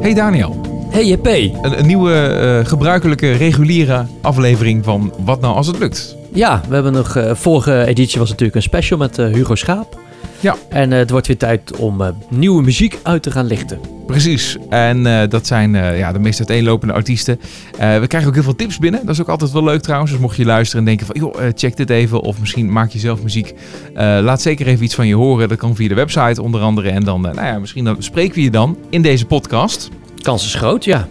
[0.00, 0.60] Hey Daniel.
[0.90, 1.26] Hey JP.
[1.26, 6.16] Een, een nieuwe uh, gebruikelijke reguliere aflevering van Wat nou als het lukt.
[6.32, 7.16] Ja, we hebben nog.
[7.16, 10.02] Uh, vorige editie was natuurlijk een special met uh, Hugo Schaap.
[10.44, 10.56] Ja.
[10.68, 13.80] En het wordt weer tijd om nieuwe muziek uit te gaan lichten.
[14.06, 14.56] Precies.
[14.68, 17.40] En dat zijn ja, de meest uiteenlopende artiesten.
[17.76, 19.00] we krijgen ook heel veel tips binnen.
[19.00, 20.10] Dat is ook altijd wel leuk trouwens.
[20.10, 21.16] Dus mocht je luisteren en denken van...
[21.16, 22.20] joh, check dit even.
[22.20, 23.54] Of misschien maak je zelf muziek.
[23.94, 25.48] laat zeker even iets van je horen.
[25.48, 26.90] Dat kan via de website onder andere.
[26.90, 29.88] En dan, nou ja, misschien dan spreken we je dan in deze podcast.
[30.22, 31.08] Kans is groot, ja.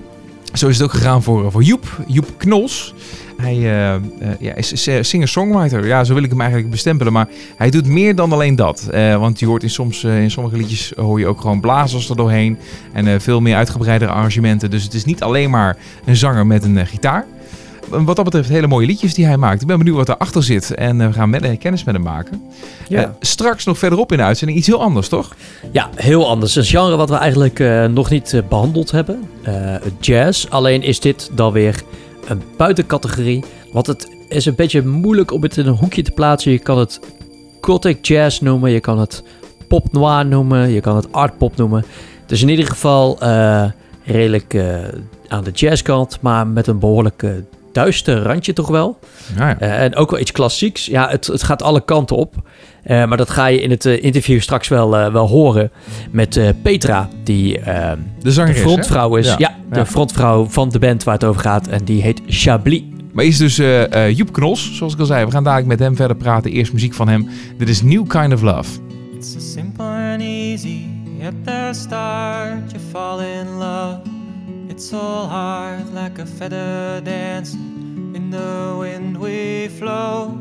[0.54, 2.94] Zo is het ook gegaan voor, voor Joep, Joep Knols.
[3.44, 4.02] Hij uh,
[4.40, 5.86] ja, is singer-songwriter.
[5.86, 7.14] Ja, zo wil ik hem eigenlijk bestempelen.
[7.14, 8.90] Maar hij doet meer dan alleen dat.
[8.94, 12.16] Uh, want je hoort in, soms, in sommige liedjes hoor je ook gewoon blazers er
[12.16, 12.58] doorheen.
[12.94, 14.70] En veel meer uitgebreidere arrangementen.
[14.70, 17.26] Dus het is niet alleen maar een zanger met een gitaar
[18.02, 19.62] wat dat betreft hele mooie liedjes die hij maakt.
[19.62, 20.74] Ik ben benieuwd wat erachter zit.
[20.74, 22.42] En we gaan met, kennis met hem maken.
[22.88, 23.16] Ja.
[23.20, 25.36] straks nog verderop in de uitzending iets heel anders, toch?
[25.72, 26.56] Ja, heel anders.
[26.56, 29.30] Een genre wat we eigenlijk nog niet behandeld hebben.
[30.00, 30.46] jazz.
[30.50, 31.84] Alleen is dit dan weer
[32.26, 33.44] een buitencategorie.
[33.72, 36.52] Want het is een beetje moeilijk om het in een hoekje te plaatsen.
[36.52, 37.00] Je kan het
[37.62, 38.72] gothic jazz noemen.
[38.72, 39.24] Je kan het
[39.68, 40.70] pop noir noemen.
[40.70, 41.86] Je kan het art pop noemen.
[42.26, 43.18] Dus in ieder geval
[44.04, 44.56] redelijk
[45.28, 46.18] aan de jazzkant.
[46.22, 47.24] Maar met een behoorlijk
[47.74, 49.00] duister randje toch wel.
[49.36, 49.62] Ja, ja.
[49.62, 50.86] Uh, en ook wel iets klassieks.
[50.86, 52.36] Ja, het, het gaat alle kanten op.
[52.88, 55.72] Uh, maar dat ga je in het uh, interview straks wel, wel horen
[56.12, 57.60] met Petra, die
[58.20, 59.28] de, zangeres, de frontvrouw is.
[59.28, 61.68] Ja, ja de frontvrouw van de band waar het over gaat.
[61.68, 62.84] En die heet Chablis.
[63.12, 63.56] Maar is dus
[64.18, 65.26] Joep Knols, zoals ik al zei.
[65.26, 66.52] We gaan dadelijk met hem verder praten.
[66.52, 67.30] Eerst muziek van hem.
[67.58, 68.80] Dit is New Kind of Love.
[69.16, 70.82] It's a simple and easy.
[71.24, 74.00] At the start you fall in love.
[74.68, 80.38] It's all hard like a feather dancing in the wind we flow.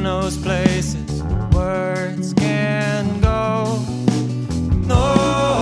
[0.00, 3.78] Knows places words can go.
[4.86, 5.59] No,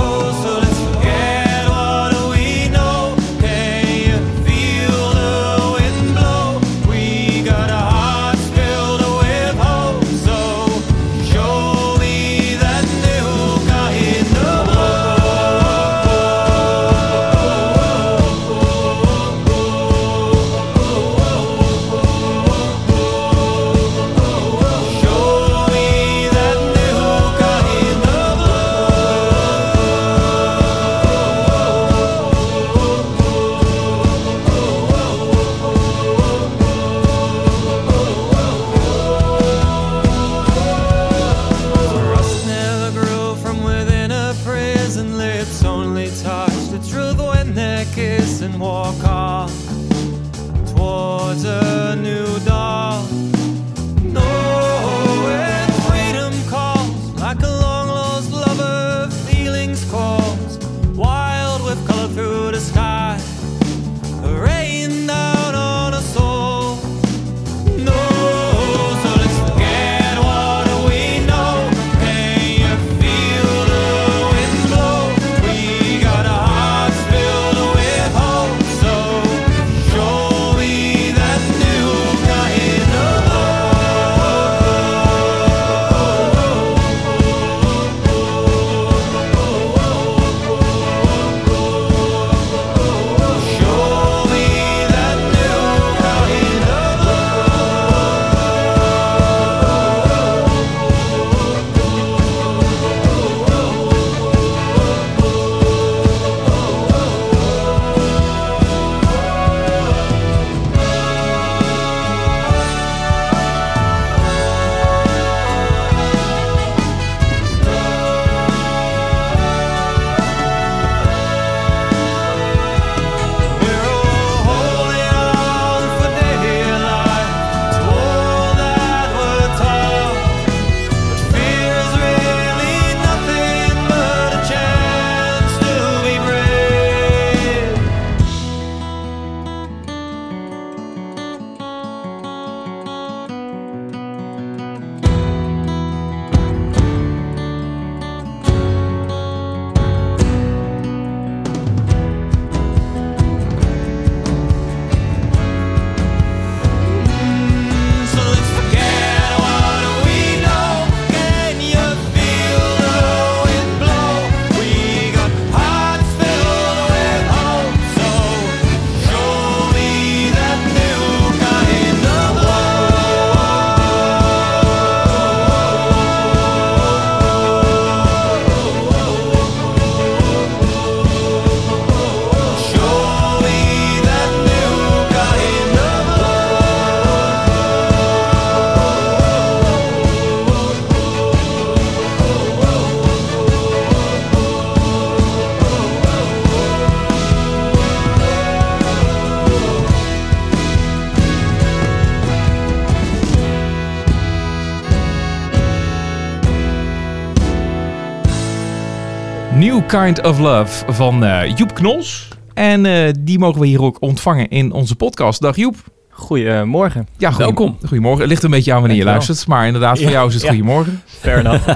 [209.89, 212.29] Kind of Love van uh, Joep Knols.
[212.55, 215.41] En uh, die mogen we hier ook ontvangen in onze podcast.
[215.41, 215.77] Dag Joep.
[216.11, 217.09] Goedemorgen.
[217.17, 217.77] Ja, goeie, welkom.
[217.87, 218.21] Goedemorgen.
[218.21, 219.47] Het ligt een beetje aan wanneer je luistert.
[219.47, 220.49] Maar inderdaad, voor jou is het ja.
[220.49, 221.03] goedemorgen.
[221.07, 221.69] Fair enough.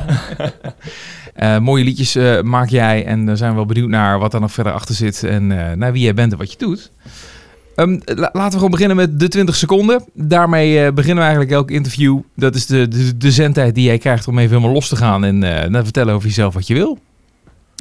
[1.37, 3.05] uh, mooie liedjes maak jij.
[3.05, 5.23] En daar zijn we wel benieuwd naar wat er nog verder achter zit.
[5.23, 5.47] En
[5.79, 6.91] naar wie jij bent en wat je doet.
[7.77, 10.05] Um, laten we gewoon beginnen met de 20 seconden.
[10.15, 12.19] Daarmee uh, beginnen we eigenlijk elk interview.
[12.37, 15.25] Dat is de, de, de zendtijd die jij krijgt om even helemaal los te gaan
[15.25, 15.43] en
[15.73, 16.99] uh, vertellen over jezelf wat je wil.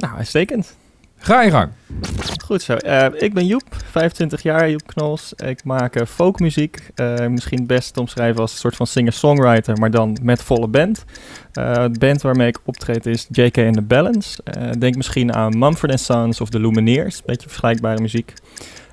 [0.02, 0.76] Nou, uitstekend.
[1.16, 1.70] Ga je gang.
[2.44, 2.76] Goed zo.
[2.84, 5.32] Uh, ik ben Joep, 25 jaar, Joep Knols.
[5.32, 6.90] Ik maak folkmuziek.
[7.28, 11.04] misschien best te omschrijven als een soort van singer-songwriter, maar dan met volle band.
[11.52, 14.42] de band waarmee ik optreed is JK and the Balance.
[14.78, 17.22] denk misschien aan Mumford Sons of The Lumineers.
[17.22, 18.32] Beetje vergelijkbare muziek.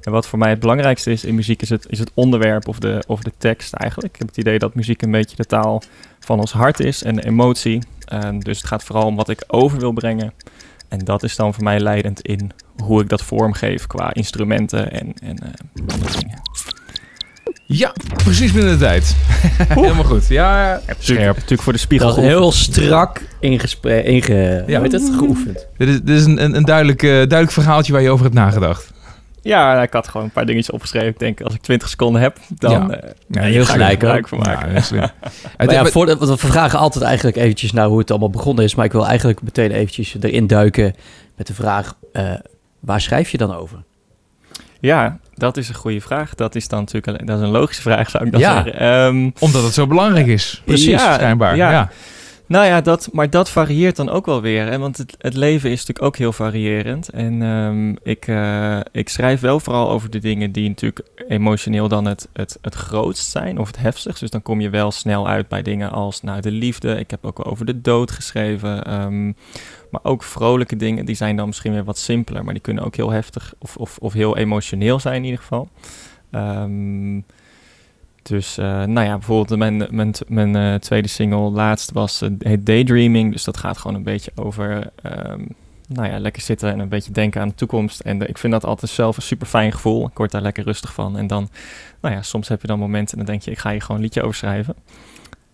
[0.01, 2.79] En wat voor mij het belangrijkste is in muziek is het, is het onderwerp of
[2.79, 4.13] de, of de tekst eigenlijk.
[4.13, 5.81] Ik heb het idee dat muziek een beetje de taal
[6.19, 7.81] van ons hart is en de emotie.
[8.39, 10.33] Dus het gaat vooral om wat ik over wil brengen.
[10.89, 12.51] En dat is dan voor mij leidend in
[12.83, 16.41] hoe ik dat vormgeef qua instrumenten en, en uh, andere dingen.
[17.65, 17.94] Ja,
[18.24, 19.15] precies binnen de tijd.
[19.69, 20.27] Helemaal goed.
[20.27, 21.36] Ja, scherp.
[21.36, 22.15] Natuurlijk voor de spiegel.
[22.15, 24.81] heel strak ingesproken, inge, ja.
[24.81, 25.68] het, geoefend.
[25.77, 28.38] Dit is, dit is een, een, een duidelijk, uh, duidelijk verhaaltje waar je over hebt
[28.38, 28.92] nagedacht.
[29.41, 31.07] Ja, ik had gewoon een paar dingetjes opgeschreven.
[31.07, 33.03] Ik denk, als ik 20 seconden heb, dan ja.
[33.03, 34.83] Uh, ja, heel gelijk gebruik van maken.
[34.95, 35.13] Ja,
[35.57, 38.75] maar ja, voor de, we vragen altijd eigenlijk eventjes naar hoe het allemaal begonnen is.
[38.75, 40.95] Maar ik wil eigenlijk meteen eventjes erin duiken
[41.36, 42.33] met de vraag, uh,
[42.80, 43.83] waar schrijf je dan over?
[44.80, 46.35] Ja, dat is een goede vraag.
[46.35, 48.85] Dat is dan natuurlijk een, dat is een logische vraag, zou ik dan zeggen.
[48.85, 50.62] Um, Omdat het zo belangrijk is.
[50.65, 51.56] Precies, schijnbaar.
[51.56, 51.89] ja.
[52.50, 54.66] Nou ja, dat, maar dat varieert dan ook wel weer.
[54.66, 54.78] Hè?
[54.78, 57.10] Want het, het leven is natuurlijk ook heel variërend.
[57.10, 62.06] En um, ik, uh, ik schrijf wel vooral over de dingen die natuurlijk emotioneel dan
[62.06, 64.19] het, het, het grootst zijn of het heftigst.
[64.19, 66.96] Dus dan kom je wel snel uit bij dingen als nou, de liefde.
[66.96, 69.02] Ik heb ook over de dood geschreven.
[69.02, 69.36] Um,
[69.92, 72.44] maar ook vrolijke dingen, die zijn dan misschien weer wat simpeler.
[72.44, 75.69] Maar die kunnen ook heel heftig of, of, of heel emotioneel zijn in ieder geval.
[76.31, 77.25] Um,
[78.21, 82.66] dus uh, nou ja, bijvoorbeeld mijn, mijn, mijn uh, tweede single laatst was uh, heet
[82.66, 83.31] Daydreaming.
[83.31, 85.48] Dus dat gaat gewoon een beetje over um,
[85.88, 88.00] nou ja, lekker zitten en een beetje denken aan de toekomst.
[88.00, 90.07] En ik vind dat altijd zelf een super fijn gevoel.
[90.07, 91.18] Ik word daar lekker rustig van.
[91.18, 91.50] En dan,
[92.01, 93.98] nou ja, soms heb je dan momenten en dan denk je, ik ga hier gewoon
[93.98, 94.75] een liedje over schrijven.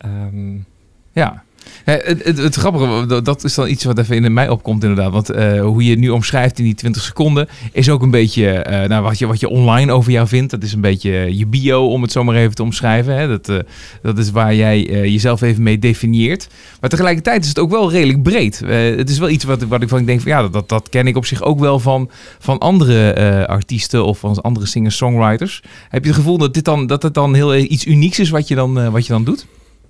[0.06, 0.66] Um,
[1.12, 1.44] ja,
[1.86, 5.12] het, het, grappige, dat is dan iets wat even in mij opkomt inderdaad.
[5.12, 8.66] Want uh, hoe je het nu omschrijft in die 20 seconden is ook een beetje
[8.70, 10.52] uh, nou, wat, je, wat je online over jou vindt.
[10.52, 13.18] Dat is een beetje je bio, om het zo maar even te omschrijven.
[13.18, 13.28] Hè.
[13.28, 13.64] Dat,
[14.02, 16.48] dat is waar jij jezelf even mee definieert.
[16.80, 18.60] Maar tegelijkertijd is het ook wel redelijk breed.
[18.98, 21.18] het is wel iets wat, wat ik van denk van ja, dat, dat ken ik
[21.18, 22.10] op zich ook wel van,
[22.40, 25.62] van andere artiesten of van andere singer-songwriters.
[25.90, 28.48] Heb je het gevoel dat, dit dan, dat het dan heel iets unieks is wat
[28.48, 29.46] je dan, wat je dan doet?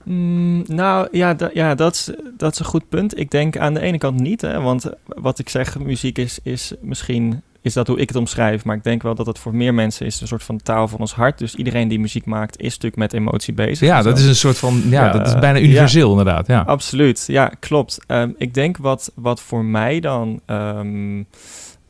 [0.05, 3.19] Mm, nou ja, ja dat, is, dat is een goed punt.
[3.19, 6.73] Ik denk aan de ene kant niet, hè, want wat ik zeg, muziek is, is
[6.81, 8.65] misschien is dat hoe ik het omschrijf.
[8.65, 10.99] Maar ik denk wel dat het voor meer mensen is een soort van taal van
[10.99, 11.37] ons hart.
[11.37, 13.87] Dus iedereen die muziek maakt is natuurlijk met emotie bezig.
[13.87, 16.47] Ja, dat is een soort van, ja, dat is bijna universeel inderdaad.
[16.47, 16.61] Ja.
[16.61, 17.99] Absoluut, ja, klopt.
[18.07, 20.39] Um, ik denk wat, wat voor mij dan...
[20.47, 21.27] Um,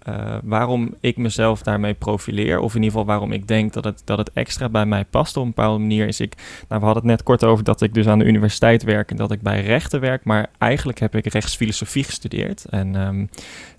[0.10, 4.02] uh, waarom ik mezelf daarmee profileer, of in ieder geval waarom ik denk dat het,
[4.06, 6.34] dat het extra bij mij past op een bepaalde manier, is ik,
[6.68, 9.18] nou we hadden het net kort over dat ik dus aan de universiteit werk en
[9.18, 12.66] dat ik bij rechten werk, maar eigenlijk heb ik rechtsfilosofie gestudeerd.
[12.66, 13.30] En um,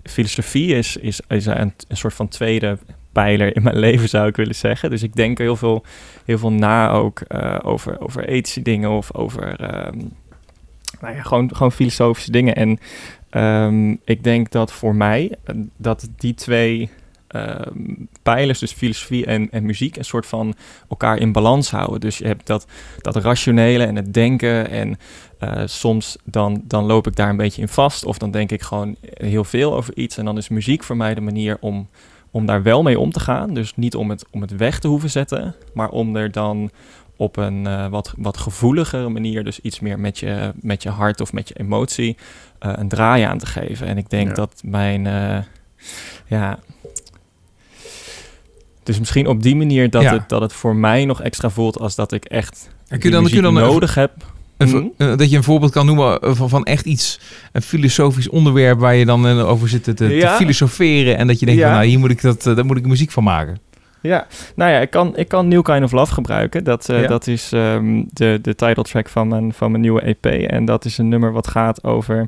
[0.03, 2.77] filosofie is, is, is een, soort van tweede
[3.11, 4.89] pijler in mijn leven, zou ik willen zeggen.
[4.89, 5.83] Dus ik denk heel veel,
[6.25, 10.11] heel veel na ook uh, over, over ethische dingen of over um,
[11.01, 12.55] nou ja, gewoon, gewoon filosofische dingen.
[12.55, 12.79] En
[13.31, 16.89] Um, ik denk dat voor mij eh, dat die twee
[17.29, 20.53] um, pijlers, dus filosofie en, en, muziek, een soort van
[20.89, 21.99] elkaar in balans houden.
[21.99, 22.65] Dus je hebt dat,
[23.01, 24.97] dat rationele en het denken en
[25.39, 28.61] uh, soms dan, dan loop ik daar een beetje in vast of dan denk ik
[28.61, 31.87] gewoon heel veel over iets en dan is muziek voor mij de manier om,
[32.31, 33.53] om daar wel mee om te gaan.
[33.53, 36.69] Dus niet om het, om het weg te hoeven zetten, maar om er dan
[37.17, 41.21] op een uh, wat, wat gevoeligere manier, dus iets meer met je, met je hart
[41.21, 42.17] of met je emotie,
[42.65, 43.87] uh, een draai aan te geven.
[43.87, 45.37] En ik denk dat mijn, uh,
[46.27, 46.59] ja,
[48.83, 50.13] dus misschien op die manier dat, ja.
[50.13, 53.15] het, dat het voor mij nog extra voelt als dat ik echt en kun je
[53.15, 54.11] dan, kun je dan nodig heb.
[54.57, 54.93] Mm.
[54.97, 57.19] Dat je een voorbeeld kan noemen van, van echt iets,
[57.51, 60.31] een filosofisch onderwerp waar je dan over zit te, te, ja.
[60.31, 61.17] te filosoferen.
[61.17, 63.23] En dat je denkt, van, nou, hier moet ik dat, daar moet ik muziek van
[63.23, 63.57] maken.
[64.07, 66.63] Ja, nou ja, ik kan, ik kan New Kind of Love gebruiken.
[66.63, 67.07] Dat, uh, ja.
[67.07, 70.25] dat is um, de, de title track van mijn, van mijn nieuwe EP.
[70.25, 72.27] En dat is een nummer wat gaat over,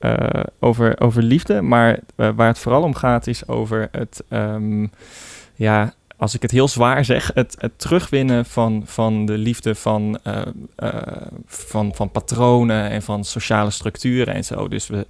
[0.00, 0.16] uh,
[0.60, 1.62] over, over liefde.
[1.62, 4.24] Maar uh, waar het vooral om gaat is over het...
[4.30, 4.90] Um,
[5.54, 10.18] ja, als ik het heel zwaar zeg, het, het terugwinnen van, van de liefde van,
[10.22, 10.42] eh,
[10.76, 10.92] eh,
[11.46, 14.68] van, van patronen en van sociale structuren en zo.
[14.68, 15.06] Dus we,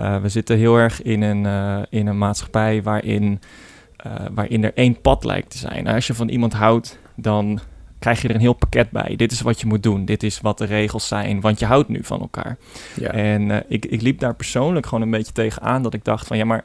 [0.00, 1.46] uh, we zitten heel erg in een,
[1.90, 3.40] in een maatschappij waarin,
[4.34, 5.86] waarin er één pad lijkt te zijn.
[5.86, 7.60] Als je van iemand houdt, dan
[7.98, 9.16] krijg je er een heel pakket bij.
[9.16, 10.04] Dit is wat je moet doen.
[10.04, 12.56] Dit is wat de regels zijn, want je houdt nu van elkaar.
[12.96, 13.10] Ja.
[13.10, 16.44] En ik, ik liep daar persoonlijk gewoon een beetje tegenaan dat ik dacht van ja,
[16.44, 16.64] maar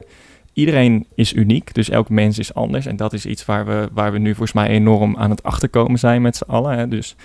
[0.53, 2.85] iedereen is uniek, dus elk mens is anders.
[2.85, 5.99] En dat is iets waar we, waar we nu volgens mij enorm aan het achterkomen
[5.99, 6.77] zijn met z'n allen.
[6.77, 6.87] Hè.
[6.87, 7.15] Dus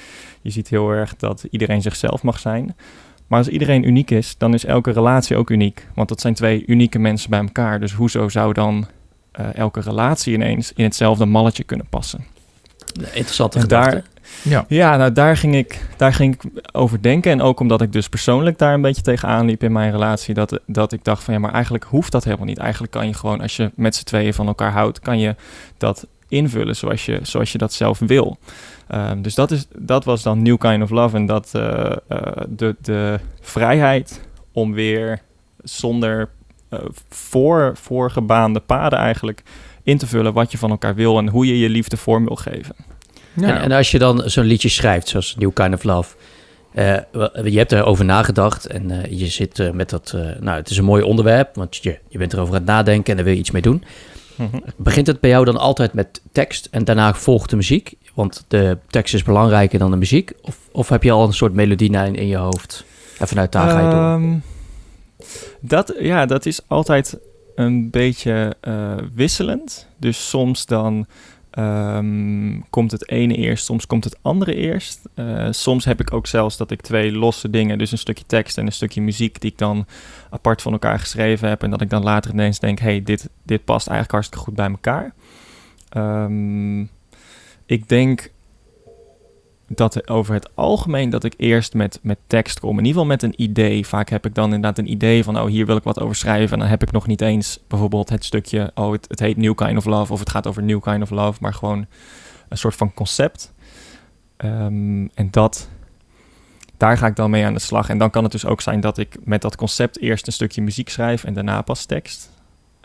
[0.43, 2.77] je ziet heel erg dat iedereen zichzelf mag zijn.
[3.27, 5.87] Maar als iedereen uniek is, dan is elke relatie ook uniek.
[5.95, 7.81] Want dat zijn twee unieke mensen bij elkaar.
[7.81, 8.87] Dus hoezo zou dan
[9.41, 12.25] uh, elke relatie ineens in hetzelfde malletje kunnen passen?
[12.95, 14.03] Interessante en daar,
[14.43, 17.31] ja, ja nou daar ging, ik, daar ging ik over denken.
[17.31, 20.35] En ook omdat ik dus persoonlijk daar een beetje tegenaan liep in mijn relatie.
[20.35, 22.59] Dat, dat ik dacht van ja, maar eigenlijk hoeft dat helemaal niet.
[22.59, 25.35] Eigenlijk kan je gewoon, als je met z'n tweeën van elkaar houdt, kan je
[25.79, 28.39] dat invullen zoals je, zoals je dat zelf wil.
[28.95, 31.17] Um, dus dat, is, dat was dan New Kind of Love.
[31.17, 34.21] En dat uh, uh, de, de vrijheid
[34.53, 35.21] om weer
[35.63, 36.29] zonder
[37.09, 39.43] voor, voorgebaande paden eigenlijk
[39.83, 42.37] in te vullen wat je van elkaar wil en hoe je je liefde vorm wil
[42.37, 42.75] geven.
[43.33, 43.49] Ja.
[43.49, 46.17] En, en, als je dan zo'n liedje schrijft, zoals New Kind of Love,
[46.75, 46.97] uh,
[47.45, 50.85] je hebt erover nagedacht en uh, je zit uh, met dat, nou het is een
[50.85, 53.51] mooi onderwerp, want je, je bent erover aan het nadenken en daar wil je iets
[53.51, 53.85] mee doen.
[54.37, 54.63] Mm -hmm.
[54.77, 57.95] Begint het bij jou dan altijd met tekst en daarna volgt de muziek?
[58.15, 60.33] Want de tekst is belangrijker dan de muziek?
[60.43, 62.85] Of, of heb je al een soort melodie in, in je hoofd?
[63.19, 64.41] En vanuit daar ga je door?
[65.61, 67.19] Dat, ja, dat is altijd
[67.55, 68.57] een beetje
[69.15, 69.89] wisselend.
[69.97, 71.07] Dus soms dan
[71.59, 75.01] Um, komt het ene eerst, soms komt het andere eerst.
[75.15, 78.59] Uh, soms heb ik ook zelfs dat ik twee losse dingen, dus een stukje tekst
[78.59, 79.87] en een stukje muziek, die ik dan
[80.31, 81.63] apart van elkaar geschreven heb.
[81.63, 84.71] En dat ik dan later ineens denk: hey, dit, dit past eigenlijk hartstikke goed bij
[84.71, 85.15] elkaar.
[85.97, 86.91] Um,
[87.67, 88.31] ik denk
[89.77, 92.71] dat over het algemeen dat ik eerst met, met tekst kom.
[92.71, 93.87] In ieder geval met een idee.
[93.87, 96.53] Vaak heb ik dan inderdaad een idee van, oh, hier wil ik wat over schrijven.
[96.53, 99.55] En dan heb ik nog niet eens bijvoorbeeld het stukje, oh, het, het heet New
[99.55, 100.13] Kind of Love.
[100.13, 101.39] Of het gaat over New Kind of Love.
[101.41, 101.87] Maar gewoon
[102.49, 103.53] een soort van concept.
[104.45, 105.69] Um, en dat,
[106.77, 107.89] daar ga ik dan mee aan de slag.
[107.89, 110.63] En dan kan het dus ook zijn dat ik met dat concept eerst een stukje
[110.63, 112.31] muziek schrijf en daarna pas tekst.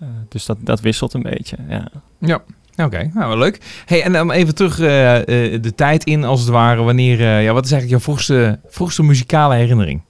[0.03, 1.88] Uh, dus dat, dat wisselt een beetje, ja.
[2.17, 2.44] Ja,
[2.77, 3.60] Oké, nou wel leuk.
[3.86, 5.24] Hey, en dan even terug uh, uh,
[5.62, 6.81] de tijd in, als het ware.
[6.81, 10.05] Wanneer, uh, ja, wat is eigenlijk jouw vroegste, vroegste muzikale herinnering?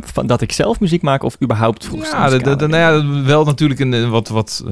[0.00, 3.22] van dat ik zelf muziek maak of überhaupt vroegste ja, de, de, de, nou ja,
[3.24, 4.64] wel natuurlijk een wat, wat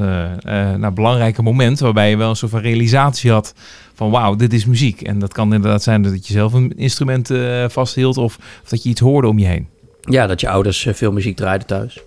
[0.45, 3.55] nou, belangrijke moment waarbij je wel een soort van realisatie had
[3.95, 5.03] van wauw, dit is muziek.
[5.03, 7.31] En dat kan inderdaad zijn dat je zelf een instrument
[7.69, 9.69] vasthield of, of, dat je iets hoorde om je heen.
[10.01, 12.01] Ja, dat je ouders veel muziek draaiden thuis.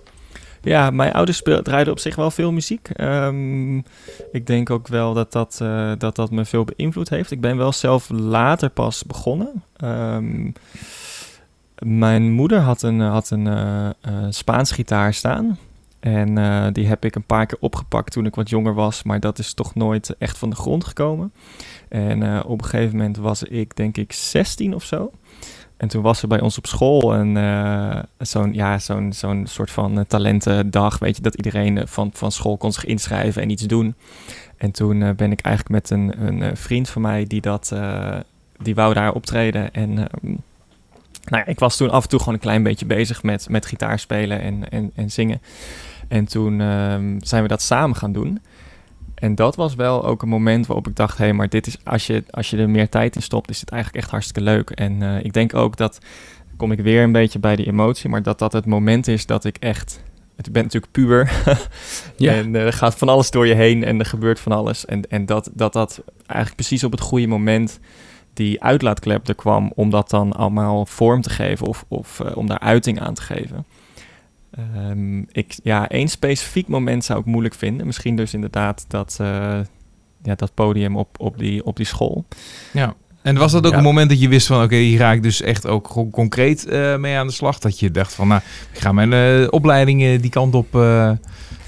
[0.64, 2.90] Ja, mijn ouders draaiden op zich wel veel muziek.
[3.00, 3.84] Um,
[4.32, 7.30] ik denk ook wel dat dat, uh, dat dat me veel beïnvloed heeft.
[7.30, 9.62] Ik ben wel zelf later pas begonnen.
[9.84, 10.52] Um,
[11.78, 15.58] mijn moeder had een, had een uh, uh, Spaans gitaar staan.
[16.00, 19.02] En die heb ik een paar keer opgepakt toen ik wat jonger was.
[19.02, 21.32] Maar dat is toch nooit echt van de grond gekomen.
[21.88, 25.10] En op een gegeven moment was ik denk ik 16 of zo.
[25.84, 29.70] En toen was er bij ons op school een, uh, zo'n ja, zo'n zo'n soort
[29.70, 30.98] van uh, talentendag.
[30.98, 33.94] Weet je, dat iedereen uh, van, van school kon zich inschrijven en iets doen.
[34.56, 37.74] En toen ben ik eigenlijk met een, een vriend van mij die dat,
[38.58, 39.72] die wou daar optreden.
[39.72, 40.30] En ehm,
[41.24, 43.66] nou ja, ik was toen af en toe gewoon een klein beetje bezig met, met
[43.66, 45.40] gitaar spelen en, en, en zingen.
[46.08, 48.40] En toen ehm, zijn we dat samen gaan doen.
[49.14, 51.76] En dat was wel ook een moment waarop ik dacht: hé, hey, maar dit is
[51.84, 54.70] als je, als je er meer tijd in stopt, is het eigenlijk echt hartstikke leuk.
[54.70, 55.98] En uh, ik denk ook dat,
[56.56, 59.44] kom ik weer een beetje bij die emotie, maar dat dat het moment is dat
[59.44, 60.02] ik echt.
[60.36, 61.32] Het bent natuurlijk puber.
[62.16, 62.32] ja.
[62.32, 64.84] En er gaat van alles door je heen en er gebeurt van alles.
[64.84, 67.80] En, en dat, dat dat eigenlijk precies op het goede moment
[68.32, 72.46] die uitlaatklep er kwam om dat dan allemaal vorm te geven of, of uh, om
[72.46, 73.66] daar uiting aan te geven.
[74.88, 77.86] Um, ik, ja, één specifiek moment zou ik moeilijk vinden.
[77.86, 79.26] Misschien dus inderdaad dat, uh,
[80.22, 82.24] ja, dat podium op, op, die, op die school.
[82.72, 82.94] Ja.
[83.22, 83.78] En was dat ook ja.
[83.78, 84.62] een moment dat je wist van...
[84.62, 87.58] oké, hier ga ik dus echt ook concreet uh, mee aan de slag?
[87.58, 88.40] Dat je dacht van, nou,
[88.72, 90.74] ik ga mijn uh, opleidingen die kant op,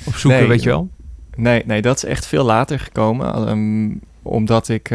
[0.04, 0.88] op zoeken, nee, weet je wel?
[1.36, 3.48] Nee, nee, dat is echt veel later gekomen.
[3.48, 4.90] Um, omdat ik...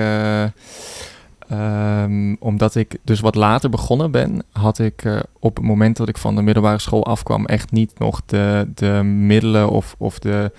[1.51, 6.07] Um, omdat ik dus wat later begonnen ben, had ik uh, op het moment dat
[6.07, 10.51] ik van de middelbare school afkwam echt niet nog de, de middelen of, of de,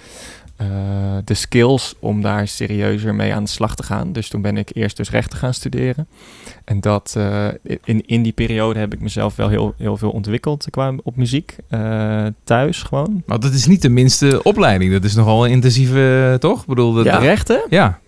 [0.63, 0.69] eh,
[1.25, 4.13] de skills om daar serieuzer mee aan de slag te gaan.
[4.13, 6.07] Dus toen ben ik eerst dus rechten gaan studeren.
[6.65, 7.47] En dat, uh,
[7.85, 11.57] in, in die periode heb ik mezelf wel heel, heel veel ontwikkeld qua op muziek.
[11.71, 13.23] Uh, thuis gewoon.
[13.27, 14.93] Maar dat is niet de minste opleiding.
[14.93, 16.61] Dat is nogal een intensieve, toch?
[16.61, 17.19] Ik bedoel, dat ja.
[17.19, 17.63] rechten?
[17.69, 18.01] Ja.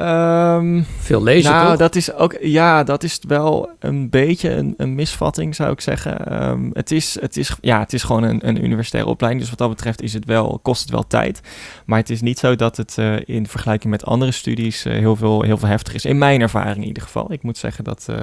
[0.00, 1.76] Um, Veel lezen, nou, toch?
[1.76, 6.42] dat is ook, ja, dat is wel een beetje een, een misvatting, zou ik zeggen.
[6.42, 9.68] Um, het, is, het, is, ja, het is gewoon een, een universitaire opleiding, dus wat
[9.68, 11.40] dat betreft is het wel, kost het wel tijd.
[11.86, 15.16] Maar het is niet zo dat het uh, in vergelijking met andere studies uh, heel,
[15.16, 16.04] veel, heel veel heftiger is.
[16.04, 17.32] In mijn ervaring in ieder geval.
[17.32, 18.06] Ik moet zeggen dat...
[18.10, 18.16] Uh,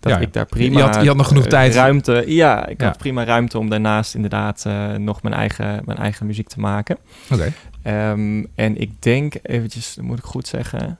[0.00, 0.78] dat ja, ik daar prima...
[0.78, 1.74] Je had, je had nog genoeg tijd.
[1.74, 2.86] Ruimte, ja, ik ja.
[2.86, 6.96] had prima ruimte om daarnaast inderdaad uh, nog mijn eigen, mijn eigen muziek te maken.
[7.30, 7.52] Oké.
[7.86, 10.98] Um, en ik denk, eventjes, moet ik goed zeggen...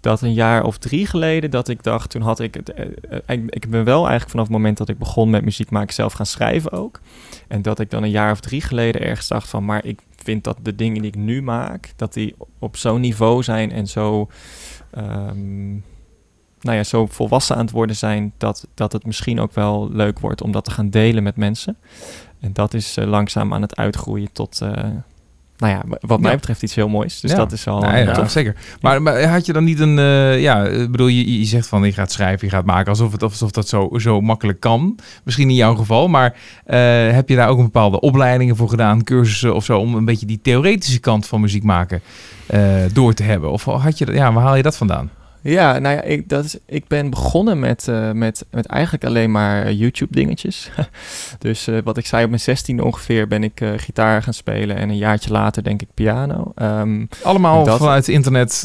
[0.00, 2.10] dat een jaar of drie geleden dat ik dacht...
[2.10, 2.54] toen had ik...
[2.54, 5.70] Het, uh, ik, ik ben wel eigenlijk vanaf het moment dat ik begon met muziek
[5.70, 5.94] maken...
[5.94, 7.00] zelf gaan schrijven ook.
[7.48, 9.64] En dat ik dan een jaar of drie geleden ergens dacht van...
[9.64, 11.92] maar ik vind dat de dingen die ik nu maak...
[11.96, 14.28] dat die op zo'n niveau zijn en zo...
[14.98, 15.84] Um,
[16.60, 20.18] nou ja, zo volwassen aan het worden zijn dat, dat het misschien ook wel leuk
[20.18, 21.76] wordt om dat te gaan delen met mensen.
[22.40, 24.62] En dat is uh, langzaam aan het uitgroeien tot,
[25.62, 26.36] nou ja, wat mij ja.
[26.36, 27.20] betreft iets heel moois.
[27.20, 27.36] Dus ja.
[27.36, 27.80] dat is al...
[27.80, 28.56] Nou, ja, zeker.
[28.80, 31.84] Maar, maar, had je dan niet een, uh, ja, ik bedoel, je, je zegt van
[31.84, 34.98] je gaat schrijven, je gaat maken, alsof, het, alsof dat zo, zo makkelijk kan.
[35.24, 36.36] Misschien in jouw geval, maar
[37.12, 40.26] heb je daar ook een bepaalde opleidingen voor gedaan, cursussen of zo, om een beetje
[40.26, 42.02] die theoretische kant van muziek maken
[42.92, 43.50] door te hebben?
[43.50, 45.10] Of had je, ja, waar haal je dat vandaan?
[45.42, 49.30] Ja, nou ja, ik, dat is, ik ben begonnen met, uh, met, met eigenlijk alleen
[49.30, 50.70] maar YouTube-dingetjes.
[51.38, 54.76] dus uh, wat ik zei, op mijn 16 ongeveer ben ik uh, gitaar gaan spelen
[54.76, 56.52] en een jaartje later denk ik piano.
[56.56, 58.64] Um, Allemaal dat, vanuit internet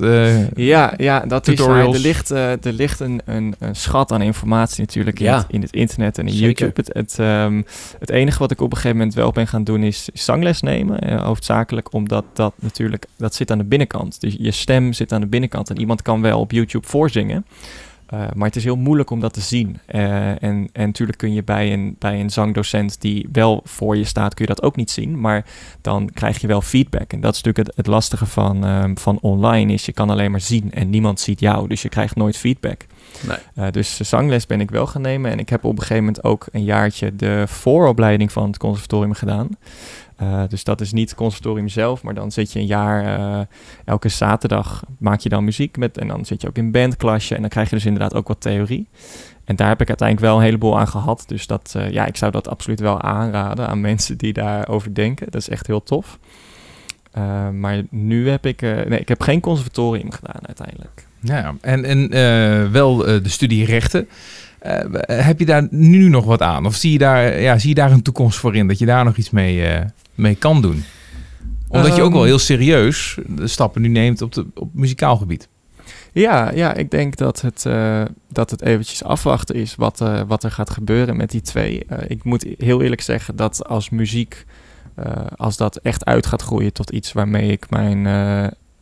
[0.55, 1.95] Ja, ja dat tutorials.
[1.95, 2.01] is.
[2.01, 2.29] Er ligt,
[2.65, 5.37] er ligt een, een, een, schat aan informatie natuurlijk in, ja.
[5.37, 6.65] het, in het internet en in Zeker.
[6.65, 6.81] YouTube.
[6.81, 7.65] Het, het, um,
[7.99, 11.19] het enige wat ik op een gegeven moment wel ben gaan doen is zangles nemen.
[11.19, 14.21] hoofdzakelijk omdat dat natuurlijk, dat zit aan de binnenkant.
[14.21, 17.45] Dus je stem zit aan de binnenkant en iemand kan wel op YouTube YouTube voorzingen.
[18.13, 19.79] Uh, maar het is heel moeilijk om dat te zien.
[19.95, 24.03] Uh, en, en natuurlijk kun je bij een, bij een zangdocent die wel voor je
[24.03, 25.19] staat, kun je dat ook niet zien.
[25.19, 25.45] Maar
[25.81, 27.13] dan krijg je wel feedback.
[27.13, 30.31] En dat is natuurlijk het, het lastige van, um, van online, is je kan alleen
[30.31, 31.67] maar zien en niemand ziet jou.
[31.67, 32.85] Dus je krijgt nooit feedback.
[33.27, 33.37] Nee.
[33.55, 35.31] Uh, dus zangles ben ik wel gaan nemen.
[35.31, 39.13] En ik heb op een gegeven moment ook een jaartje de vooropleiding van het conservatorium
[39.13, 39.49] gedaan.
[40.21, 43.39] Uh, dus dat is niet het conservatorium zelf, maar dan zit je een jaar, uh,
[43.85, 47.41] elke zaterdag maak je dan muziek met en dan zit je ook in bandklasje en
[47.41, 48.87] dan krijg je dus inderdaad ook wat theorie.
[49.45, 52.17] En daar heb ik uiteindelijk wel een heleboel aan gehad, dus dat, uh, ja, ik
[52.17, 55.31] zou dat absoluut wel aanraden aan mensen die daarover denken.
[55.31, 56.19] Dat is echt heel tof.
[57.53, 61.05] Maar nu heb ik, nee, ik heb geen conservatorium gedaan uiteindelijk.
[61.19, 62.11] Ja, en, en
[62.71, 64.07] wel de studie rechten.
[64.65, 66.65] Uh, heb je daar nu nog wat aan?
[66.65, 68.67] Of zie je daar, ja, zie je daar een toekomst voor in?
[68.67, 69.79] Dat je daar nog iets mee, uh,
[70.15, 70.83] mee kan doen?
[71.67, 75.47] Omdat je ook wel heel serieus de stappen nu neemt op, de, op muzikaal gebied.
[76.11, 80.51] Ja, ja, ik denk dat het, uh, dat het eventjes afwachten is wat, wat er
[80.51, 81.85] gaat gebeuren met die twee.
[82.07, 84.45] ik moet heel eerlijk zeggen dat als muziek,
[85.35, 88.01] als dat echt uit gaat groeien tot iets waarmee ik mijn,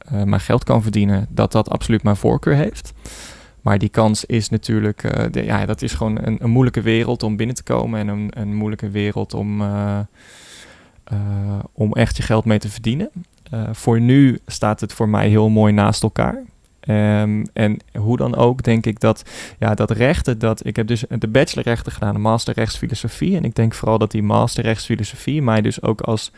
[0.09, 2.93] mijn geld kan verdienen, dat dat absoluut mijn voorkeur heeft.
[3.65, 7.23] Maar die kans is natuurlijk, uh, de, ja, dat is gewoon een, een, moeilijke wereld
[7.23, 9.99] om binnen te komen en een, een moeilijke wereld om, uh,
[11.13, 13.09] uh, om echt je geld mee te verdienen.
[13.71, 16.43] voor nu staat het voor mij heel mooi naast elkaar.
[16.87, 19.23] Um, en hoe dan ook denk ik dat,
[19.59, 23.35] ja, dat rechten, dat ik heb dus de bachelorrechten gedaan, de master rechtsfilosofie.
[23.35, 26.31] En ik denk vooral dat die master rechtsfilosofie mij dus ook als,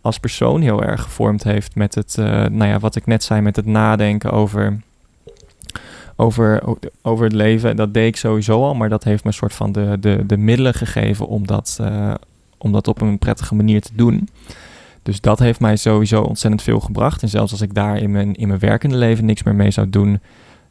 [0.00, 3.56] als persoon heel erg gevormd heeft met het, nou ja, wat ik net zei, met
[3.56, 4.80] het nadenken over
[6.16, 6.62] over,
[7.02, 7.76] over het leven.
[7.76, 10.36] Dat deed ik sowieso al, maar dat heeft me een soort van de, de, de
[10.36, 12.14] middelen gegeven om dat, uh,
[12.58, 14.28] om dat op een prettige manier te doen.
[15.02, 17.22] Dus dat heeft mij sowieso ontzettend veel gebracht.
[17.22, 19.90] En zelfs als ik daar in mijn, in mijn werkende leven niks meer mee zou
[19.90, 20.20] doen,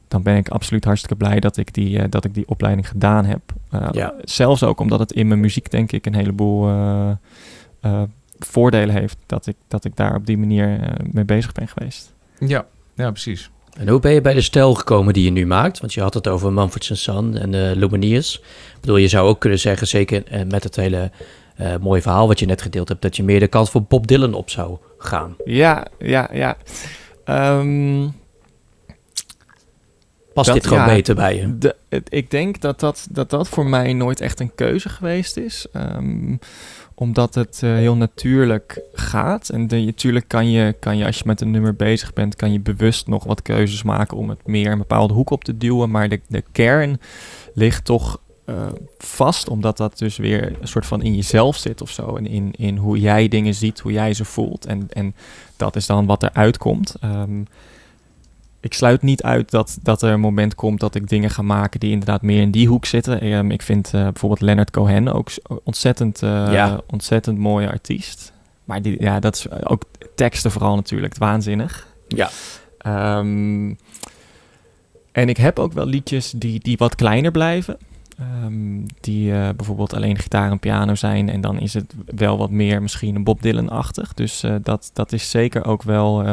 [0.07, 3.25] dan ben ik absoluut hartstikke blij dat ik die, uh, dat ik die opleiding gedaan
[3.25, 3.41] heb.
[3.73, 4.13] Uh, ja.
[4.21, 6.69] Zelfs ook omdat het in mijn muziek, denk ik, een heleboel
[8.39, 12.13] voordelen heeft dat ik, dat ik daar op die manier mee bezig ben geweest.
[12.39, 13.49] Ja, ja precies.
[13.77, 15.79] En hoe ben je bij de stijl gekomen die je nu maakt?
[15.79, 18.35] Want je had het over Mumford Son en uh, Lumineers.
[18.35, 21.11] Ik bedoel, je zou ook kunnen zeggen, zeker uh, met het hele
[21.59, 24.07] uh, mooie verhaal wat je net gedeeld hebt, dat je meer de kant voor Bob
[24.07, 25.35] Dylan op zou gaan.
[25.45, 26.57] Ja, ja, ja.
[27.59, 28.13] Um,
[30.33, 31.57] Past dat, dit gewoon ja, beter bij je?
[31.57, 31.75] De,
[32.09, 35.65] ik denk dat dat, dat dat voor mij nooit echt een keuze geweest is.
[35.73, 36.39] Um,
[37.01, 39.49] omdat het uh, heel natuurlijk gaat.
[39.49, 42.59] En natuurlijk kan je, kan je, als je met een nummer bezig bent, kan je
[42.59, 45.91] bewust nog wat keuzes maken om het meer een bepaalde hoek op te duwen.
[45.91, 46.99] Maar de, de kern
[47.53, 51.89] ligt toch eh, vast, omdat dat dus weer een soort van in jezelf zit of
[51.89, 52.15] zo.
[52.15, 54.65] En in, in hoe jij dingen ziet, hoe jij ze voelt.
[54.65, 55.15] En, en
[55.57, 56.95] dat is dan wat eruit komt.
[56.99, 57.43] Ehm,
[58.61, 61.79] ik sluit niet uit dat, dat er een moment komt dat ik dingen ga maken
[61.79, 63.21] die inderdaad meer in die hoek zitten.
[63.21, 65.29] Ehm, ik vind uh, bijvoorbeeld Leonard Cohen ook
[65.63, 66.81] ontzettend, uh, ja.
[66.87, 68.33] ontzettend mooie artiest.
[68.63, 69.83] Maar die, ja, dat is ook
[70.15, 71.87] teksten vooral natuurlijk waanzinnig.
[72.07, 72.29] Ja.
[73.17, 73.77] Um,
[75.11, 77.77] en ik heb ook wel liedjes die, die wat kleiner blijven.
[78.43, 81.29] Um, die uh, bijvoorbeeld alleen gitaar en piano zijn.
[81.29, 84.13] En dan is het wel wat meer misschien een Bob Dylan-achtig.
[84.13, 86.23] Dus dat, dat is zeker ook wel,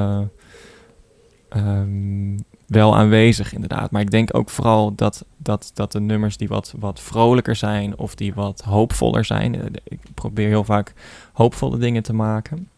[1.56, 3.90] um, wel aanwezig inderdaad.
[3.90, 7.98] Maar ik denk ook vooral dat, dat, dat de nummers die wat, wat vrolijker zijn...
[7.98, 9.74] of die wat hoopvoller zijn...
[9.84, 10.92] ik probeer heel vaak
[11.32, 12.68] hoopvolle dingen te maken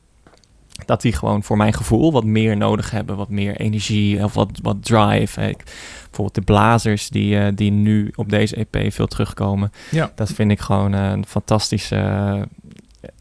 [0.86, 3.16] dat die gewoon voor mijn gevoel wat meer nodig hebben.
[3.16, 5.48] Wat meer energie of wat, wat drive.
[5.48, 5.64] Ik,
[6.04, 9.72] bijvoorbeeld de blazers die, uh, die nu op deze EP veel terugkomen.
[9.90, 10.12] Ja.
[10.14, 12.48] Dat vind ik gewoon een fantastische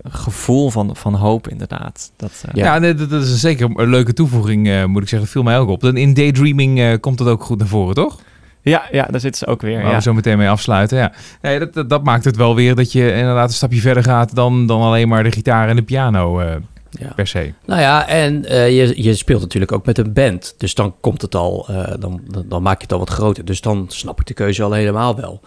[0.03, 2.11] gevoel van, van hoop inderdaad.
[2.15, 5.19] Dat, uh, ja, nee, dat, is zeker een leuke toevoeging moet ik zeggen.
[5.19, 5.83] Dat viel mij ook op.
[5.83, 8.19] En in Daydreaming komt het ook goed naar voren, toch?
[8.61, 9.81] Ja, ja, daar zitten ze ook weer.
[9.81, 9.95] Waar ja.
[9.95, 10.97] we zo meteen mee afsluiten.
[10.97, 11.11] Ja.
[11.41, 14.35] Nee, dat, dat, dat, maakt het wel weer dat je inderdaad een stapje verder gaat
[14.35, 16.41] dan, dan alleen maar de gitaar en de piano
[16.89, 17.13] ja.
[17.15, 17.53] per se.
[17.65, 20.55] Nou ja, en uh, je, je speelt natuurlijk ook met een band.
[20.57, 23.45] Dus dan komt het al, uh, dan, dan, dan, maak je het al wat groter.
[23.45, 25.41] Dus dan snap ik de keuze al helemaal wel.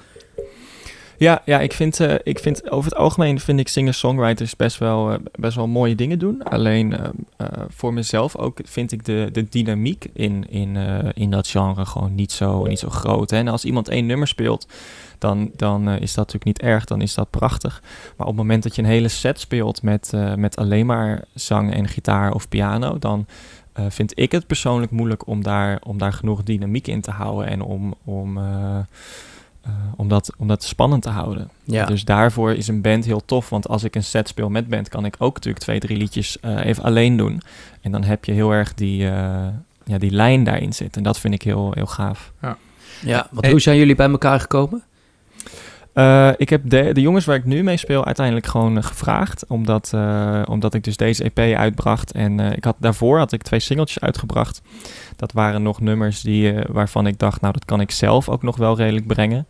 [1.17, 5.17] Ja, ja ik, vind, uh, ik vind over het algemeen vind ik singer-songwriters best wel,
[5.33, 6.43] best wel mooie dingen doen.
[6.43, 6.97] Alleen
[7.69, 10.77] voor mezelf ook vind ik de, de dynamiek in, in,
[11.15, 13.31] in dat genre gewoon niet zo, niet zo groot.
[13.31, 13.37] Hè?
[13.37, 14.69] En als iemand één nummer speelt,
[15.19, 17.83] dan, dan is dat natuurlijk niet erg, dan is dat prachtig.
[18.17, 21.75] Maar op het moment dat je een hele set speelt met, met alleen maar zang
[21.75, 23.27] en gitaar of piano, dan
[23.89, 27.63] vind ik het persoonlijk moeilijk om daar, om daar genoeg dynamiek in te houden en
[27.63, 28.39] om, om,
[29.97, 31.51] om, dat, om dat spannend te houden.
[31.65, 31.87] Ja.
[31.87, 34.89] Dus daarvoor is een band heel tof, want als ik een set speel met band,
[34.89, 37.43] kan ik ook natuurlijk twee, drie liedjes even alleen doen.
[37.81, 38.97] En dan heb je heel erg die,
[39.85, 40.97] ja, die lijn daarin zitten.
[40.97, 42.33] En dat vind ik heel, heel gaaf.
[42.43, 42.57] Ja.
[43.05, 44.83] Ja, want hoe zijn jullie bij elkaar gekomen?
[45.95, 49.47] Uh, ik heb de, de, jongens waar ik nu mee speel uiteindelijk gewoon uh, gevraagd.
[49.47, 52.13] Omdat, uh, omdat ik dus deze EP uitbracht.
[52.13, 54.63] En ik had, daarvoor had ik twee singeltjes uitgebracht.
[55.17, 58.57] Dat waren nog nummers die, waarvan ik dacht, nou dat kan ik zelf ook nog
[58.57, 59.47] wel redelijk brengen.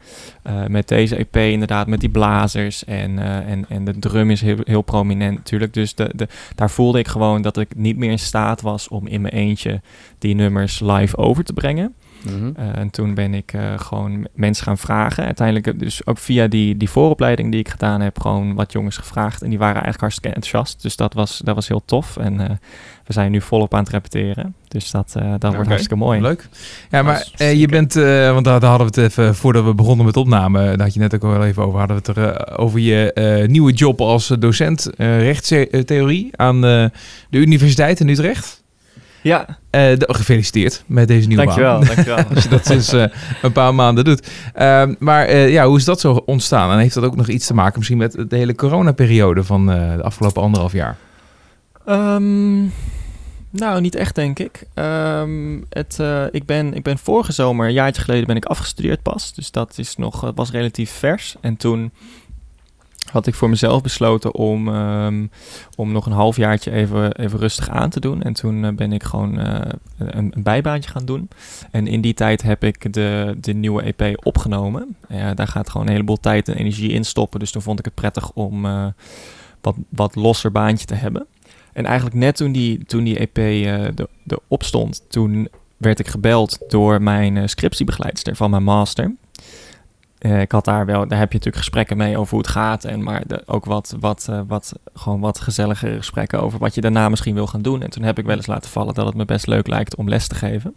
[0.66, 2.84] met deze EP inderdaad, met die blazers.
[2.84, 5.74] En, en, en de drum is heel, heel prominent natuurlijk.
[5.74, 9.06] Dus de, de, daar voelde ik gewoon dat ik niet meer in staat was om
[9.06, 9.80] in mijn eentje
[10.18, 11.94] die nummers live over te brengen.
[12.24, 12.34] Mhm.
[12.34, 12.64] Mm -hmm.
[12.64, 15.24] uh, en toen ben ik uh, gewoon mensen gaan vragen.
[15.24, 19.42] Uiteindelijk dus ook via die, die vooropleiding die ik gedaan heb, gewoon wat jongens gevraagd.
[19.42, 20.82] En die waren eigenlijk hartstikke enthousiast.
[20.82, 22.16] Dus dat was, dat was heel tof.
[22.16, 22.50] En uh,
[23.06, 24.54] we zijn nu volop aan het repeteren.
[24.68, 25.50] Dus dat, dat okay.
[25.50, 26.20] wordt hartstikke mooi.
[26.20, 26.48] Leuk.
[26.90, 30.16] Ja, maar je bent, want daar, daar, hadden we het even, voordat we begonnen met
[30.16, 33.44] opname, daar had je net ook al even over, hadden we het er over je
[33.48, 36.90] nieuwe job als docent rechtstheorie aan de
[37.30, 38.61] Universiteit in Utrecht.
[39.22, 39.46] Ja.
[39.48, 41.86] Uh, de, gefeliciteerd met deze nieuwe dankjewel, baan.
[41.86, 43.04] Dankjewel, Als je dat sinds uh,
[43.42, 44.30] een paar maanden doet.
[44.58, 46.72] Uh, maar ja, hoe is dat zo ontstaan?
[46.72, 50.02] En heeft dat ook nog iets te maken misschien met de hele coronaperiode van de
[50.02, 50.96] afgelopen anderhalf jaar?
[51.88, 52.72] Um,
[53.50, 54.64] nou, niet echt denk ik.
[54.74, 55.98] Um, het,
[56.30, 59.34] ik, ben, ik ben vorige zomer, een jaartje geleden, ben ik afgestudeerd pas.
[59.34, 61.36] Dus dat is nog, was relatief vers.
[61.40, 61.92] En toen
[63.10, 65.30] had ik voor mezelf besloten om, um,
[65.76, 68.22] om nog een halfjaartje even, even rustig aan te doen.
[68.22, 69.60] En toen uh, ben ik gewoon uh,
[69.96, 71.28] een, bijbaantje gaan doen.
[71.70, 74.96] En in die tijd heb ik de, de nieuwe EP opgenomen.
[75.10, 77.40] Uh, daar gaat gewoon een heleboel tijd en energie in stoppen.
[77.40, 78.66] Dus toen vond ik het prettig om
[79.60, 81.26] wat, wat losser baantje te hebben.
[81.72, 83.38] En eigenlijk net toen die, toen die EP
[84.26, 89.14] erop stond, toen werd ik gebeld door mijn scriptiebegeleidster van mijn master.
[90.22, 92.84] Uh, ik had daar wel, daar heb je natuurlijk gesprekken mee over hoe het gaat.
[92.84, 97.08] En maar ook wat, wat, uh, wat, gewoon wat gezellige gesprekken over wat je daarna
[97.08, 97.82] misschien wil gaan doen.
[97.82, 100.08] En toen heb ik wel eens laten vallen dat het me best leuk lijkt om
[100.08, 100.74] les te geven.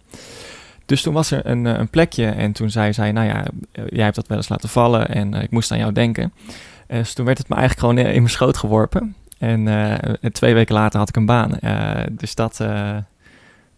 [0.85, 4.15] Dus toen was er een, een plekje en toen zei zij, nou ja, jij hebt
[4.15, 6.33] dat wel eens laten vallen en ik moest aan jou denken.
[6.87, 9.15] dus toen werd het me eigenlijk gewoon in mijn schoot geworpen.
[9.37, 9.67] En
[10.31, 11.57] twee weken later had ik een baan.
[12.11, 12.59] dus dat,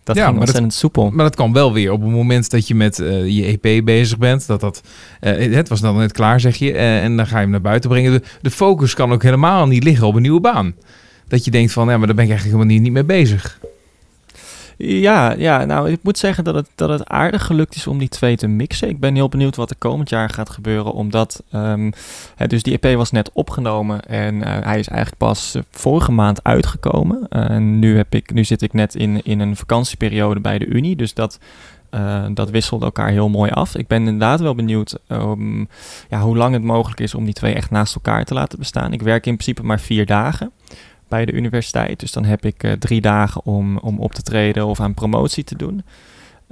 [0.07, 1.11] dat ja, ging ontzettend dat, soepel.
[1.11, 4.17] Maar dat kan wel weer op het moment dat je met uh, je EP bezig
[4.17, 4.47] bent.
[4.47, 4.81] Dat dat,
[5.21, 6.73] uh, het was dan net klaar, zeg je.
[6.73, 8.11] Uh, en dan ga je hem naar buiten brengen.
[8.11, 10.75] De, de, focus kan ook helemaal niet liggen op een nieuwe baan.
[11.27, 13.59] Dat je denkt van, ja, maar daar ben ik eigenlijk helemaal niet, niet mee bezig.
[14.77, 18.09] Ja, ja, nou, ik moet zeggen dat het, dat het aardig gelukt is om die
[18.09, 18.89] twee te mixen.
[18.89, 21.43] Ik ben heel benieuwd wat er komend jaar gaat gebeuren, omdat...
[21.53, 21.91] Um,
[22.47, 26.43] dus die EP was net opgenomen en uh, hij is eigenlijk pas uh, vorige maand
[26.43, 27.27] uitgekomen.
[27.29, 30.95] En nu, heb ik, nu zit ik net in, in een vakantieperiode bij de Unie,
[30.95, 31.39] dus dat...
[32.33, 33.75] dat wisselt elkaar heel mooi af.
[33.75, 35.67] Ik ben inderdaad wel benieuwd um,
[36.09, 38.93] ja, hoe lang het mogelijk is om die twee echt naast elkaar te laten bestaan.
[38.93, 40.51] Ik werk in principe maar vier dagen
[41.07, 41.99] bij de universiteit.
[41.99, 45.55] Dus dan heb ik drie dagen om, om op te treden of aan promotie te
[45.55, 45.83] doen.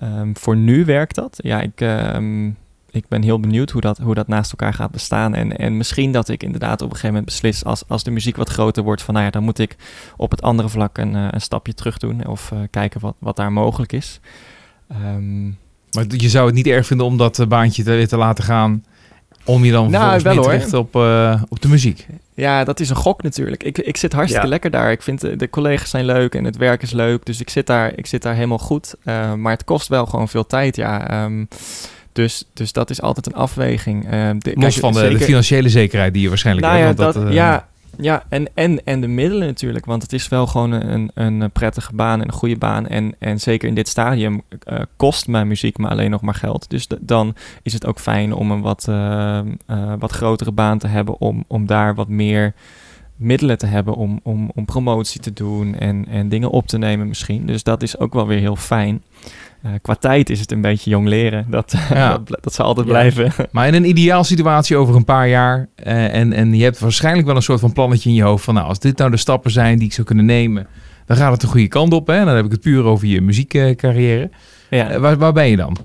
[0.03, 1.39] Um, voor nu werkt dat.
[1.41, 2.57] Ja, ik, um,
[2.91, 5.33] ik ben heel benieuwd hoe dat, hoe dat naast elkaar gaat bestaan.
[5.33, 8.35] En, en misschien dat ik inderdaad op een gegeven moment beslis, als, als de muziek
[8.35, 9.75] wat groter wordt, van nou ja, dan moet ik
[10.17, 12.27] op het andere vlak een, eh, een stapje terug doen.
[12.27, 14.19] Of uh, kijken wat, wat daar mogelijk is.
[14.91, 15.57] Um,
[15.91, 18.83] maar je zou het niet erg vinden om dat baantje te, te laten gaan
[19.43, 20.95] om je dan nou, wel, te richten op,
[21.49, 22.07] op de muziek.
[22.35, 23.63] Ja, dat is een gok natuurlijk.
[23.63, 24.91] Ik, ik zit hartstikke lekker daar.
[24.91, 27.25] Ik vind de, de, collega's zijn leuk en het werk is leuk.
[27.25, 28.95] Dus ik zit daar, ik zit daar helemaal goed.
[29.03, 31.23] Uh, maar het kost wel gewoon veel tijd, ja.
[31.23, 31.47] Um,
[32.11, 34.05] dus, dus dat is altijd een afweging.
[34.05, 36.99] Uh, de, Los van de, de, financiële zekerheid die je waarschijnlijk nou hebt.
[36.99, 37.67] Ja, dat, uh, ja,
[37.97, 39.85] ja en, en, en de middelen natuurlijk.
[39.85, 42.87] Want het is wel gewoon een, een prettige baan en een goede baan.
[42.87, 46.69] En, en zeker in dit stadium uh, kost mijn muziek me alleen nog maar geld.
[46.69, 48.89] Dus dan is het ook fijn om een wat,
[49.99, 51.19] wat grotere baan te hebben.
[51.19, 52.53] Om, om daar wat meer
[53.15, 57.07] middelen te hebben om, om, om promotie te doen en, en dingen op te nemen
[57.07, 57.45] misschien.
[57.45, 59.03] Dus dat is ook wel weer heel fijn.
[59.65, 61.45] Uh, qua tijd is het een beetje jong leren.
[61.49, 62.17] Dat, ja.
[62.17, 63.31] dat, dat, zal altijd blijven.
[63.51, 65.67] Maar in een ideaal situatie over een paar jaar.
[65.83, 68.43] Uh, en, en je hebt waarschijnlijk wel een soort van plannetje in je hoofd.
[68.43, 70.67] Van nou, als dit nou de stappen zijn die ik zou kunnen nemen.
[71.05, 72.07] Dan gaat het de goede kant op.
[72.07, 72.25] Hè?
[72.25, 74.29] Dan heb ik het puur over je muziekcarrière.
[74.69, 74.93] Ja.
[74.93, 75.77] Uh, waar, waar ben je dan?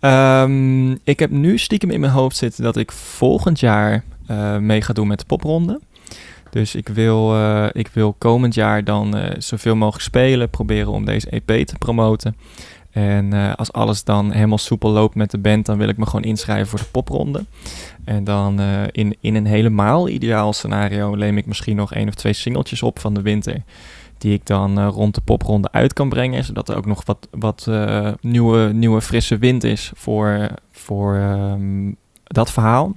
[0.00, 4.04] Um, ik heb nu stiekem in mijn hoofd zitten dat ik volgend jaar
[4.60, 5.80] mee ga doen met de popronde.
[6.54, 11.04] Dus ik wil, uh, ik wil komend jaar dan uh, zoveel mogelijk spelen, proberen om
[11.04, 12.36] deze EP te promoten.
[12.90, 16.06] En uh, als alles dan helemaal soepel loopt met de band, dan wil ik me
[16.06, 17.44] gewoon inschrijven voor de popronde.
[18.04, 22.32] En dan in, in een helemaal ideaal scenario neem ik misschien nog één of twee
[22.32, 23.62] singeltjes op van de winter.
[24.18, 26.44] Die ik dan rond de popronde uit kan brengen.
[26.44, 27.70] Zodat er ook nog wat, wat
[28.20, 32.94] nieuwe, nieuwe frisse wind is voor, voor um, dat verhaal.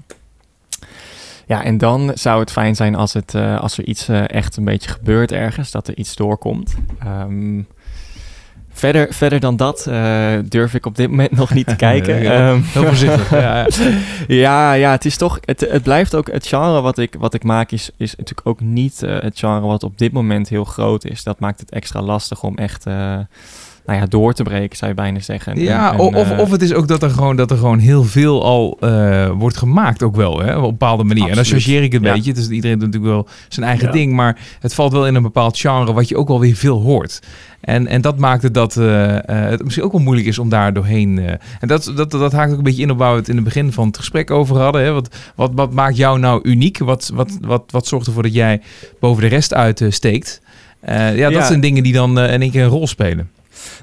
[1.47, 4.57] Ja, en dan zou het fijn zijn als, het, uh, als er iets uh, echt
[4.57, 6.75] een beetje gebeurt ergens, dat er iets doorkomt.
[7.05, 7.67] Um,
[8.69, 12.21] verder, verder dan dat uh, durf ik op dit moment nog niet te kijken.
[12.21, 13.29] ja, um, heel voorzichtig.
[13.29, 13.67] ja, ja.
[14.27, 17.43] ja, ja, het is toch, het, het blijft ook, het genre wat ik, wat ik
[17.43, 21.23] maak is, is natuurlijk ook niet het genre wat op dit moment heel groot is.
[21.23, 22.85] Dat maakt het extra lastig om echt
[23.87, 25.59] nou ja, door te breken, zou je bijna zeggen.
[25.59, 28.03] Ja, en, of, uh, of het is ook dat er gewoon, dat er gewoon heel
[28.03, 31.23] veel al uh, wordt gemaakt ook wel, hè, op een bepaalde manier.
[31.23, 31.45] Absoluut.
[31.45, 32.13] En dan chargeer ik het een ja.
[32.13, 32.33] beetje.
[32.33, 33.93] Dus iedereen doet natuurlijk wel zijn eigen ja.
[33.93, 36.81] ding, maar het valt wel in een bepaald genre wat je ook wel weer veel
[36.81, 37.19] hoort.
[37.61, 40.73] En, en dat maakt het dat uh, het misschien ook wel moeilijk is om daar
[40.73, 41.19] doorheen.
[41.59, 43.43] en dat, dat, dat haakt ook een beetje in op waar we het in het
[43.43, 44.83] begin van het gesprek over hadden.
[44.83, 44.91] Hè?
[44.91, 46.77] Wat, wat, wat maakt jou nou uniek?
[46.77, 48.61] Wat, wat, wat, wat zorgt ervoor dat jij
[48.99, 50.41] boven de rest uitsteekt?
[51.15, 53.29] ja, dat zijn dingen die dan in één keer een rol spelen.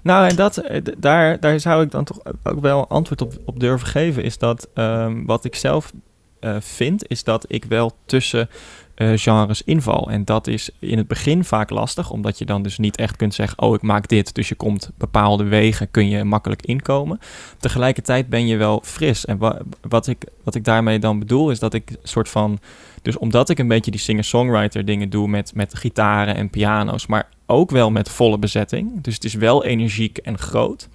[0.02, 0.62] Nou, en dat,
[0.98, 4.22] daar, daar zou ik dan toch ook wel antwoord op, op durven geven.
[4.24, 5.92] Is dat um, wat ik zelf
[6.40, 8.48] uh, vind, is dat ik wel tussen
[8.96, 10.10] uh, genres inval.
[10.10, 13.34] En dat is in het begin vaak lastig, omdat je dan dus niet echt kunt
[13.34, 14.34] zeggen: Oh, ik maak dit.
[14.34, 17.18] Dus je komt bepaalde wegen, kun je makkelijk inkomen.
[17.58, 19.24] Tegelijkertijd ben je wel fris.
[19.24, 22.58] En wa wat, ik, wat ik daarmee dan bedoel, is dat ik een soort van.
[23.02, 27.28] Dus omdat ik een beetje die singer-songwriter dingen doe met, met gitaren en piano's, maar
[27.46, 29.02] ook wel met volle bezetting.
[29.02, 30.88] Dus het is wel energiek en groot.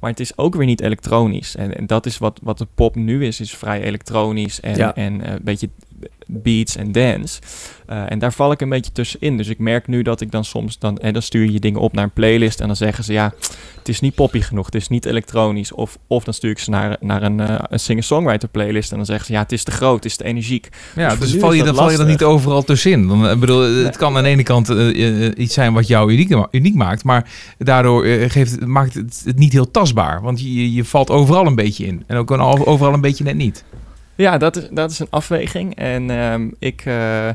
[0.00, 1.56] Maar het is ook weer niet elektronisch.
[1.56, 4.94] En, en dat is wat, wat de pop nu is, is vrij elektronisch en, ja.
[4.94, 5.68] en uh, een beetje
[6.26, 7.40] beats en dance.
[7.90, 9.36] Uh, en daar val ik een beetje tussenin.
[9.36, 11.92] Dus ik merk nu dat ik dan soms, dan, en dan stuur je dingen op
[11.92, 13.34] naar een playlist en dan zeggen ze ja,
[13.78, 15.72] het is niet poppy genoeg, het is niet elektronisch.
[15.72, 19.06] Of, of dan stuur ik ze naar, naar een, uh, een singer-songwriter playlist en dan
[19.06, 20.68] zeggen ze ja, het is te groot, het is te energiek.
[20.96, 23.06] Ja, dus, dus val je, dan val je dan niet overal tussenin.
[23.06, 23.84] Dan, ik bedoel, nee.
[23.84, 27.30] het kan aan de ene kant uh, iets zijn wat jou uniek, uniek maakt, maar
[27.58, 30.22] daardoor geeft, maakt het, het niet heel tastbaar.
[30.22, 32.04] Want je, je valt overal een beetje in.
[32.06, 33.64] En ook overal een beetje net niet.
[34.18, 35.74] Ja, dat is, dat is een afweging.
[35.74, 37.28] En um, ik, uh,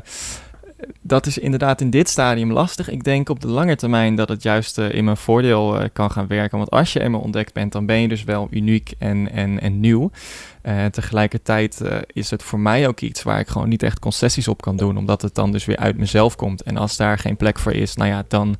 [1.00, 2.90] dat is inderdaad in dit stadium lastig.
[2.90, 6.10] Ik denk op de lange termijn dat het juist uh, in mijn voordeel uh, kan
[6.10, 6.58] gaan werken.
[6.58, 9.80] Want als je eenmaal ontdekt bent, dan ben je dus wel uniek en, en, en
[9.80, 10.10] nieuw.
[10.90, 14.76] tegelijkertijd is het voor mij ook iets waar ik gewoon niet echt concessies op kan
[14.76, 14.96] doen.
[14.96, 16.62] Omdat het dan dus weer uit mezelf komt.
[16.62, 18.56] En als daar geen plek voor is, nou ja, dan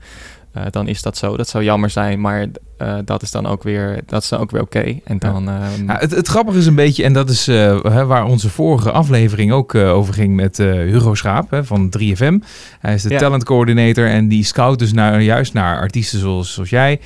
[0.56, 1.36] uh, dan is dat zo.
[1.36, 2.46] Dat zou jammer zijn, maar
[2.78, 4.78] uh, dat is dan ook weer, dat is dan ook weer oké.
[4.78, 5.00] Okay.
[5.04, 5.44] En dan.
[5.44, 5.68] Ja.
[5.78, 5.86] Um...
[5.86, 9.52] Ja, het, het, grappige is een beetje, en dat is uh, waar onze vorige aflevering
[9.52, 12.34] ook over ging met Hugo Schaap hè, van 3FM.
[12.80, 13.18] Hij is de ja.
[13.18, 17.00] talent coordinator en die scout dus naar, juist naar artiesten zoals, zoals jij.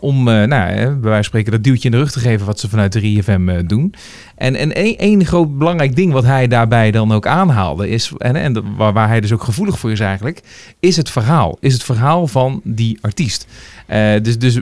[0.00, 2.68] om, nou, bij wijze van spreken, dat duwtje in de rug te geven wat ze
[2.68, 3.94] vanuit 3FM doen.
[4.36, 8.36] En, en één, één groot belangrijk ding wat hij daarbij dan ook aanhaalde, is, en,
[8.36, 10.40] en waar, waar hij dus ook gevoelig voor is eigenlijk,
[10.80, 11.56] is het verhaal.
[11.60, 13.46] Is het verhaal van die artiest.
[13.88, 14.60] Uh, dus dus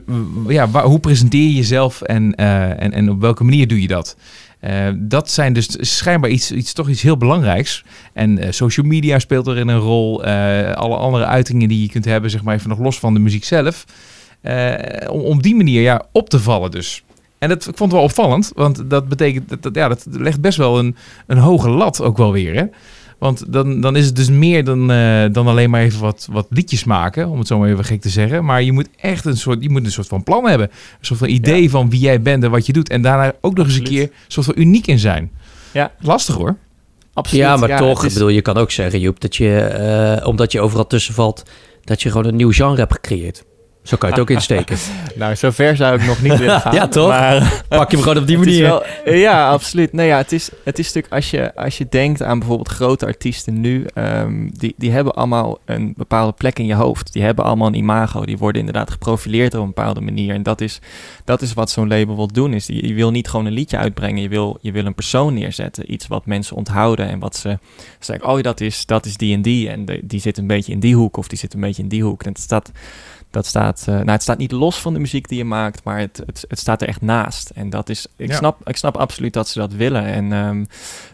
[0.49, 4.17] ja, hoe presenteer je jezelf en, uh, en, en op welke manier doe je dat?
[4.61, 7.85] Uh, dat zijn dus schijnbaar iets, iets, toch iets heel belangrijks.
[8.13, 10.25] En social media speelt erin een rol.
[10.75, 13.45] alle andere uitingen die je kunt hebben, zeg maar even nog los van de muziek
[13.45, 13.85] zelf.
[15.11, 17.03] om op die manier ja, op te vallen dus.
[17.43, 20.59] En dat, ik vond wel opvallend, want dat betekent dat, dat, ja, dat legt best
[20.59, 22.55] wel een, een hoge lat ook wel weer.
[22.55, 22.65] Hè?
[23.23, 26.47] Want dan, dan is het dus meer dan, uh, dan alleen maar even wat, wat
[26.51, 28.45] liedjes maken, om het zo maar even gek te zeggen.
[28.45, 30.69] Maar je moet echt een soort, je moet een soort van plan hebben.
[30.71, 32.89] Een soort van idee van wie jij bent en wat je doet.
[32.89, 35.31] En daarna ook nog eens een keer een soort van uniek in zijn.
[35.73, 35.93] Ja.
[36.01, 36.57] Lastig hoor.
[37.13, 37.45] Absoluut.
[37.45, 40.61] Ja, maar toch, ik bedoel, je kan ook zeggen, Joep, dat je, uh, omdat je
[40.61, 41.43] overal tussen valt,
[41.85, 43.45] dat je gewoon een nieuw genre hebt gecreëerd.
[43.83, 44.77] Zo kan je het ook insteken.
[45.15, 46.75] nou, zover zou ik nog niet willen gaan.
[46.75, 47.09] ja, toch?
[47.09, 48.63] Maar, Pak je hem gewoon op die manier.
[48.63, 49.93] Wel, ja, absoluut.
[49.93, 53.07] Nou ja, het is, het is natuurlijk als je, als je denkt aan bijvoorbeeld grote
[53.07, 57.13] artiesten nu, um, die, die hebben allemaal een bepaalde plek in je hoofd.
[57.13, 58.25] Die hebben allemaal een imago.
[58.25, 60.35] Die worden inderdaad geprofileerd op een bepaalde manier.
[60.35, 60.81] En dat is,
[61.25, 62.55] dat is wat zo'n label wil doen.
[62.55, 64.23] Is je, je wil niet gewoon een liedje uitbrengen.
[64.23, 65.93] Je wil, je wil een persoon neerzetten.
[65.93, 67.59] Iets wat mensen onthouden en wat ze
[67.99, 69.69] zeggen, oh, dat is, dat is die en die.
[69.69, 71.89] En de, die zit een beetje in die hoek of die zit een beetje in
[71.89, 72.23] die hoek.
[72.23, 72.71] En het staat
[73.33, 75.99] dat staat, uh, nou, het staat niet los van de muziek die je maakt, maar
[75.99, 77.51] het, het, het staat er echt naast.
[77.51, 80.05] En dat is, ik, snap, ik snap absoluut dat ze dat willen.
[80.05, 80.67] En um,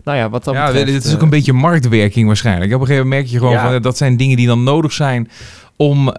[0.04, 0.54] nou ja, wat dan.
[0.54, 2.74] Ja, betreft, het is ook een beetje marktwerking waarschijnlijk.
[2.74, 3.70] Op een gegeven moment merk je gewoon ja.
[3.70, 5.30] van dat zijn dingen die dan nodig zijn
[5.76, 6.14] om uh,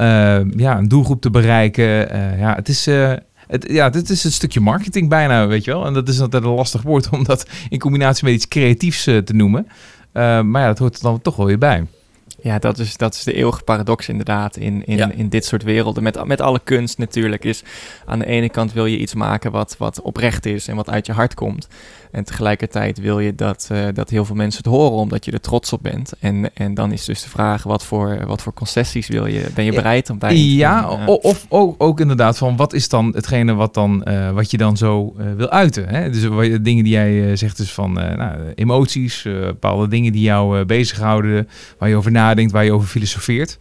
[0.55, 1.87] ja, een doelgroep te bereiken.
[2.37, 2.85] ja, het is.
[3.47, 5.85] Het, ja, dit is een stukje marketing bijna, weet je wel.
[5.85, 9.33] En dat is altijd een lastig woord om dat in combinatie met iets creatiefs te
[9.33, 9.67] noemen.
[10.13, 11.85] maar ja, dat hoort er dan toch wel weer bij.
[12.41, 16.03] Ja, dat is, dat is de eeuwige paradox inderdaad in, in, in dit soort werelden.
[16.03, 17.63] Met, met alle kunst natuurlijk is
[18.05, 21.05] aan de ene kant wil je iets maken wat, wat oprecht is en wat uit
[21.05, 21.67] je hart komt.
[22.11, 25.39] En tegelijkertijd wil je dat, uh, dat heel veel mensen het horen omdat je er
[25.39, 26.13] trots op bent.
[26.19, 29.65] En, en dan is dus de vraag, wat voor, wat voor concessies wil je, ben
[29.65, 33.73] je bereid om Ja, uh, of ook, ook inderdaad van wat is dan hetgene wat,
[33.73, 35.87] dan, uh, wat je dan zo wil uiten.
[35.89, 36.09] Hè?
[36.09, 36.21] Dus
[36.61, 41.95] dingen die jij zegt dus van nou, emoties, bepaalde dingen die jou bezighouden, waar je
[41.95, 43.57] over nadenkt, waar je over filosofeert.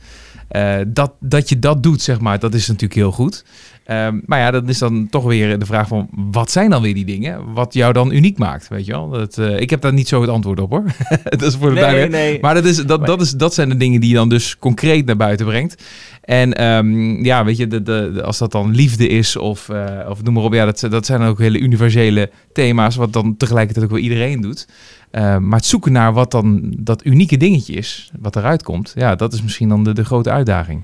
[0.87, 3.45] dat, dat je dat doet, zeg maar, dat is natuurlijk heel goed.
[3.91, 6.95] Um, maar ja, dat is dan toch weer de vraag van wat zijn dan weer
[6.95, 7.53] die dingen?
[7.53, 9.09] Wat jou dan uniek maakt, weet je wel?
[9.09, 10.85] Dat, uh, ik heb daar niet zo het antwoord op hoor.
[11.25, 12.39] dat is voor de nee, nee.
[12.41, 15.07] Maar, dat, is, dat, dat, is, dat zijn de dingen die je dan dus concreet
[15.07, 15.83] naar buiten brengt.
[16.21, 20.23] En um, ja, weet je, de, de, als dat dan liefde is of, uh, of
[20.23, 23.93] noem maar op, ja, dat, dat zijn ook hele universele thema's, wat dan tegelijkertijd ook
[23.93, 24.69] wel iedereen doet.
[25.13, 29.15] Uh, maar het zoeken naar wat dan dat unieke dingetje is, wat eruit komt, ja,
[29.15, 30.83] dat is misschien dan de, de grote uitdaging.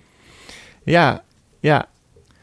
[0.84, 1.22] Ja,
[1.60, 1.88] ja,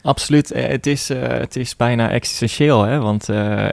[0.04, 0.52] Absoluut.
[0.52, 2.84] Eh, het is, uh, het is bijna existentieel.
[2.84, 3.00] Hè?
[3.00, 3.68] Want uh,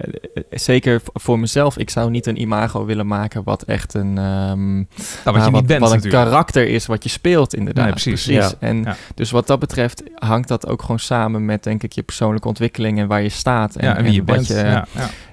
[0.51, 4.89] zeker voor mezelf, ik zou niet een imago willen maken wat echt een, um,
[5.25, 7.85] nou, wat, je wat, bent, wat een karakter is wat je speelt inderdaad.
[7.85, 8.25] Nee, precies.
[8.25, 8.51] precies.
[8.51, 8.57] Ja.
[8.67, 8.97] En ja.
[9.15, 12.99] dus wat dat betreft hangt dat ook gewoon samen met denk ik je persoonlijke ontwikkeling
[12.99, 13.77] en waar je staat.
[13.77, 14.47] En, ja, en wie je bent.
[14.47, 14.83] Je,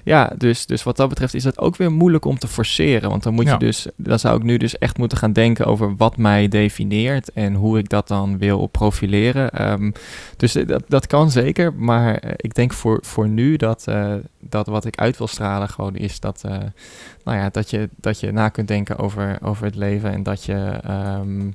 [0.06, 3.10] ja, dus, dus wat dat betreft is het ook weer moeilijk om te forceren.
[3.10, 5.96] Want dan moet je dus, dan zou ik nu dus echt moeten gaan denken over
[5.96, 9.72] wat mij defineert en hoe ik dat dan wil profileren.
[9.72, 9.92] Um,
[10.36, 14.66] dus dat dat kan zeker, maar eh, ik denk voor, voor nu dat, uh, dat
[14.66, 16.52] wat ik uit wil stralen gewoon is dat, uh,
[17.24, 20.44] nou ja, dat, je, dat je na kunt denken over, over het leven en dat
[20.44, 20.80] je...
[21.20, 21.54] Um,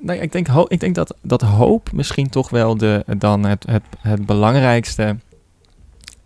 [0.00, 3.66] nou ja, ik, denk, ik denk dat, dat hoop misschien toch wel de, dan het,
[3.66, 5.16] het, het belangrijkste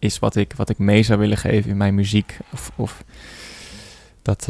[0.04, 2.38] is wat ik, wat ik mee zou willen geven in mijn muziek.
[2.52, 3.04] Of, of
[4.22, 4.48] dat,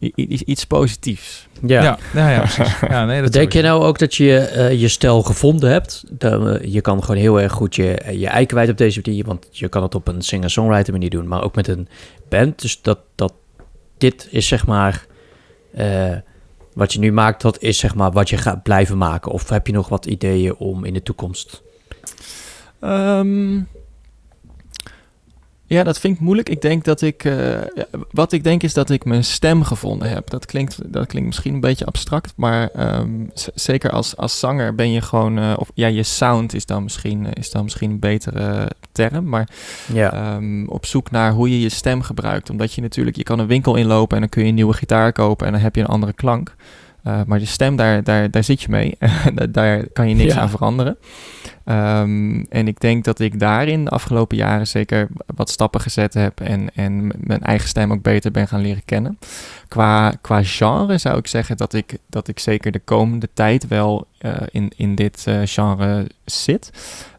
[0.00, 1.48] iets positiefs.
[1.66, 2.80] Ja, ja, ja, ja precies.
[2.88, 6.04] Ja, nee, dat Denk je nou ook dat je uh, je stijl gevonden hebt?
[6.10, 9.24] Dan, uh, je kan gewoon heel erg goed je, je ei kwijt op deze manier,
[9.24, 11.88] want je kan het op een singer-songwriter manier doen, maar ook met een
[12.28, 12.60] band.
[12.60, 13.32] Dus dat, dat
[13.98, 15.06] dit is zeg maar
[15.78, 16.16] uh,
[16.74, 19.32] wat je nu maakt, dat is zeg maar wat je gaat blijven maken.
[19.32, 21.62] Of heb je nog wat ideeën om in de toekomst?
[22.80, 23.68] Um,
[25.70, 26.48] ja, dat vind ik moeilijk.
[26.48, 27.24] Ik denk dat ik.
[27.24, 27.58] Uh,
[28.10, 30.30] wat ik denk is dat ik mijn stem gevonden heb.
[30.30, 32.32] Dat klinkt, dat klinkt misschien een beetje abstract.
[32.36, 32.68] Maar
[33.00, 35.38] um, zeker als, als zanger ben je gewoon.
[35.38, 39.28] Uh, of ja, je sound is dan misschien, uh, is dan misschien een betere term.
[39.28, 39.48] Maar
[39.92, 40.34] ja.
[40.36, 42.50] um, op zoek naar hoe je je stem gebruikt.
[42.50, 43.16] Omdat je natuurlijk.
[43.16, 45.46] Je kan een winkel inlopen en dan kun je een nieuwe gitaar kopen.
[45.46, 46.54] En dan heb je een andere klank.
[47.04, 48.98] Uh, maar de stem, daar, daar, daar zit je mee.
[49.50, 50.40] daar kan je niks ja.
[50.40, 50.98] aan veranderen.
[51.64, 56.40] Um, en ik denk dat ik daarin de afgelopen jaren zeker wat stappen gezet heb
[56.40, 59.18] en, en mijn eigen stem ook beter ben gaan leren kennen.
[59.68, 64.06] Qua, qua genre zou ik zeggen dat ik, dat ik zeker de komende tijd wel
[64.20, 66.70] uh, in, in dit uh, genre zit.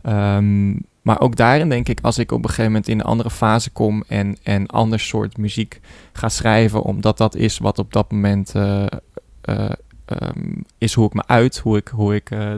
[0.03, 3.29] Um, maar ook daarin denk ik, als ik op een gegeven moment in een andere
[3.29, 5.79] fase kom en, en ander soort muziek
[6.13, 8.85] ga schrijven, omdat dat is wat op dat moment uh,
[9.41, 12.53] ehm, is hoe ik me uit, hoe ik, hoe ik, eh,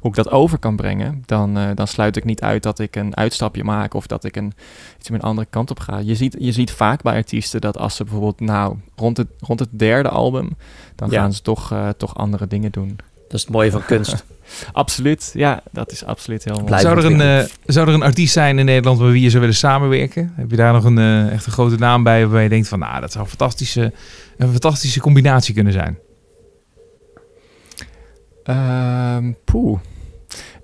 [0.00, 2.96] hoe ik dat over kan brengen, dan, eh, dan sluit ik niet uit dat ik
[2.96, 4.52] een uitstapje maak of dat ik een,
[4.98, 5.98] iets met een andere kant op ga.
[5.98, 9.60] Je ziet, je ziet vaak bij artiesten dat als ze bijvoorbeeld nou rond het, rond
[9.60, 10.56] het derde album,
[10.94, 11.20] dan Ja.
[11.20, 12.96] gaan ze toch, eh, toch andere dingen doen.
[13.28, 14.24] Dat is het mooie van kunst.
[14.72, 16.80] Absoluut, ja, dat is absoluut heel mooi.
[16.80, 19.40] Zou er, een, eh, zou er een artiest zijn in Nederland met wie je zou
[19.40, 20.32] willen samenwerken?
[20.36, 22.78] Heb je daar nog een eh, echt een grote naam bij waarbij je denkt van,
[22.78, 23.92] nou, dat zou een fantastische,
[24.36, 25.98] een fantastische combinatie kunnen zijn?
[28.42, 29.78] Ehm poeh.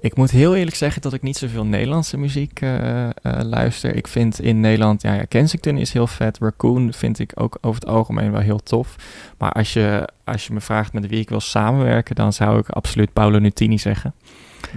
[0.02, 3.96] Ik moet heel eerlijk zeggen dat ik niet zoveel Nederlandse muziek eh, eh, luister.
[3.96, 6.38] Ik vind in Nederland, ja, ja, Kensington is heel vet.
[6.38, 8.96] Raccoon vind ik ook over het algemeen wel heel tof.
[9.38, 12.68] Maar als je, als je me vraagt met wie ik wil samenwerken, dan zou ik
[12.68, 14.14] absoluut Paolo Nutini zeggen.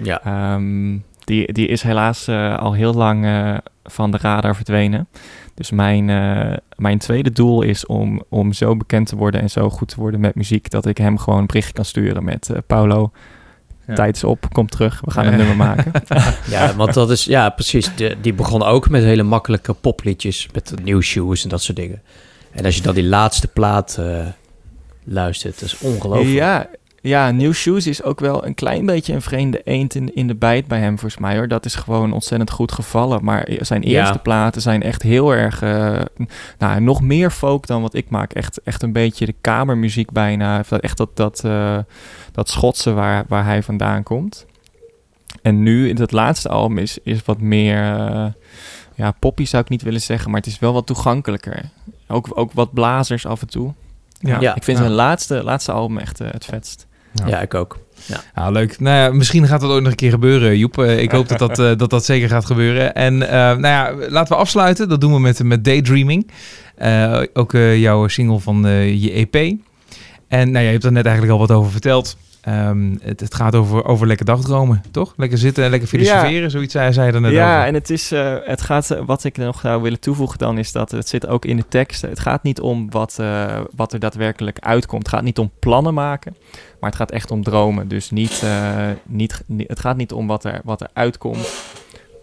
[0.04, 0.24] Ja.
[0.24, 5.08] Ehm, die, die is helaas eh, al heel lang eh, van de radar verdwenen.
[5.54, 9.70] Dus mijn, eh, mijn tweede doel is om, om zo bekend te worden en zo
[9.70, 10.70] goed te worden met muziek...
[10.70, 12.50] dat ik hem gewoon een bericht kan sturen met...
[12.68, 13.12] Paulo,
[13.88, 13.94] Ja.
[13.94, 15.92] tijd is op, kom terug, we gaan een nummer maken.
[16.50, 17.96] Ja, want dat is, ja, precies.
[17.96, 22.02] De, die begon ook met hele makkelijke popliedjes, met new shoes en dat soort dingen.
[22.52, 24.00] En als je dan die laatste plaat
[25.04, 26.30] luistert, dat is ongelooflijk.
[26.30, 26.68] Ja,
[27.08, 30.36] ja, New Shoes is ook wel een klein beetje een vreemde eend in, in de
[30.36, 31.48] bijt bij hem, volgens mij hoor.
[31.48, 33.24] Dat is gewoon ontzettend goed gevallen.
[33.24, 33.88] Maar zijn Ja.
[34.00, 36.02] eerste platen zijn echt heel erg, eh,
[36.60, 38.34] nou, nog meer folk dan wat ik maak.
[38.34, 40.60] Echt, echt een beetje de kamermuziek bijna.
[40.60, 41.78] Of dat- Echt dat, dat, eh,
[42.32, 44.46] dat Schotse waar, waar hij vandaan komt.
[45.42, 48.26] En nu, in dat laatste album is, is wat meer, eh,
[48.96, 51.62] ja, poppy zou ik niet willen zeggen, maar het is wel wat toegankelijker.
[52.08, 53.74] Ook, ook wat blazers af en toe.
[54.20, 54.56] Ja, Ja.
[54.56, 54.84] ik vind Ja.
[54.84, 56.88] zijn laatste, laatste album echt het vetst.
[57.26, 57.78] Ja, ik ook.
[58.36, 58.80] Nou, leuk.
[58.80, 60.78] Nou ja, misschien gaat dat ooit nog een keer gebeuren, Joep.
[60.78, 62.96] Eh, ik hoop dat dat, eh, dat dat zeker gaat gebeuren.
[62.96, 64.90] En eh, nou ja, laten we afsluiten.
[64.90, 66.32] Dat doen we met, met Daydreaming.
[67.34, 68.62] Ook jouw single van
[69.00, 69.36] je EP.
[70.28, 72.18] En nou ja, je hebt er net eigenlijk al wat over verteld.
[72.46, 75.14] Ehm, het, het gaat over, over lekker dagdromen, toch?
[75.18, 77.68] Lekker zitten en lekker filosoferen, zoiets zei, zei je er net ja, over.
[77.68, 80.72] en het is, eh, het gaat, eh, wat ik nog zou willen toevoegen dan, is
[80.72, 82.02] dat het zit ook in de tekst.
[82.02, 85.06] Het gaat niet om wat, eh, wat er daadwerkelijk uitkomt.
[85.06, 86.36] Het gaat niet om plannen maken,
[86.80, 87.88] maar het gaat echt om dromen.
[87.88, 88.44] Dus niet,
[89.06, 91.54] niet, ni- het gaat niet om wat er, wat er uitkomt,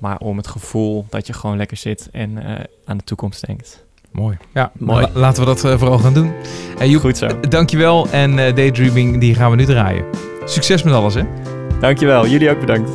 [0.01, 2.39] maar om het gevoel dat je gewoon lekker zit en
[2.85, 3.85] aan de toekomst denkt.
[4.13, 4.37] Mooi.
[4.55, 5.01] Ja, Mooi.
[5.03, 6.33] la- laten we dat eh, vooral gaan doen.
[6.79, 7.27] Eh Joep, Goed zo.
[7.49, 8.07] dankjewel.
[8.11, 10.05] En eh, Daydreaming, die gaan we nu draaien.
[10.45, 11.23] Succes met alles, hè?
[11.81, 12.91] Dankjewel, jullie ook bedankt.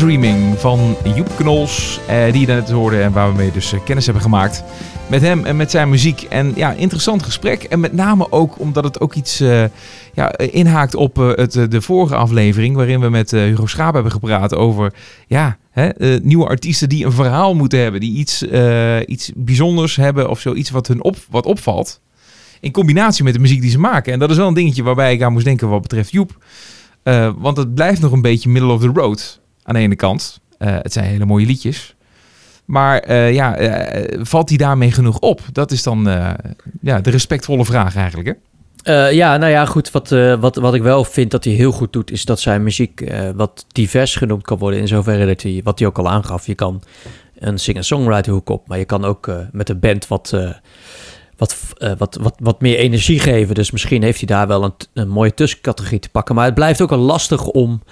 [0.00, 3.80] Daydreaming van Joep Knols, eh, die je net hoorde en waar we mee dus eh,
[3.84, 4.64] kennis hebben gemaakt
[5.06, 6.22] met hem en met zijn muziek.
[6.22, 7.62] En ja, interessant gesprek.
[7.62, 9.64] En met name ook omdat het ook iets eh,
[10.14, 13.94] ja, inhaakt op eh, het, eh, de vorige aflevering, waarin we met eh, Hugo Schaap
[13.94, 14.92] hebben gepraat over
[15.26, 19.96] ja, hè, eh, nieuwe artiesten die een verhaal moeten hebben, die iets, eh, iets bijzonders
[19.96, 22.00] hebben of zoiets wat hun op, wat opvalt.
[22.60, 24.12] In combinatie met de muziek die ze maken.
[24.12, 26.44] En dat is wel een dingetje waarbij ik aan moest denken wat betreft Joep.
[27.02, 29.39] Eh, want het blijft nog een beetje middle of the road
[29.70, 30.40] aan de ene kant.
[30.58, 31.94] Eh, het zijn hele mooie liedjes.
[32.64, 35.40] Maar eh, ja, eh, valt hij daarmee genoeg op?
[35.52, 36.04] Dat is dan
[36.80, 38.28] ja, de respectvolle vraag eigenlijk.
[38.28, 38.34] Hè?
[39.08, 39.90] Ja, nou ja, goed.
[39.90, 40.08] Wat,
[40.40, 43.64] wat, wat ik wel vind dat hij heel goed doet, is dat zijn muziek wat
[43.68, 44.80] divers genoemd kan worden.
[44.80, 46.82] In zoverre dat hij, wat hij ook al aangaf, je kan
[47.38, 50.36] een singer-songwriter hoek op, maar je kan ook met een band wat,
[51.36, 51.56] wat,
[51.98, 53.54] wat, wat, wat meer energie geven.
[53.54, 56.34] Dus misschien heeft hij daar wel een, een mooie tussencategorie te pakken.
[56.34, 57.82] Maar het blijft ook wel lastig om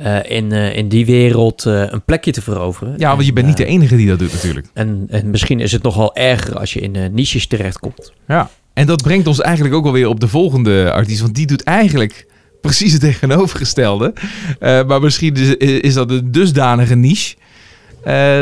[0.00, 2.94] eh, in, eh, in die wereld eh, een plekje te veroveren.
[2.96, 4.66] Ja, want je En, bent niet de enige die dat doet natuurlijk.
[4.74, 8.12] En, en misschien is het nogal erger als je in niches terechtkomt.
[8.28, 8.50] Ja.
[8.72, 11.20] En dat brengt ons eigenlijk ook alweer op de volgende artiest.
[11.20, 12.26] Want die doet eigenlijk
[12.60, 14.12] precies het tegenovergestelde.
[14.60, 17.36] Maar misschien is, is dat een dusdanige niche...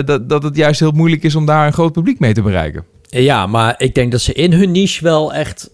[0.05, 2.85] dat, dat het juist heel moeilijk is om daar een groot publiek mee te bereiken.
[3.11, 5.71] Ja, maar ik denk dat ze in hun niche wel echt,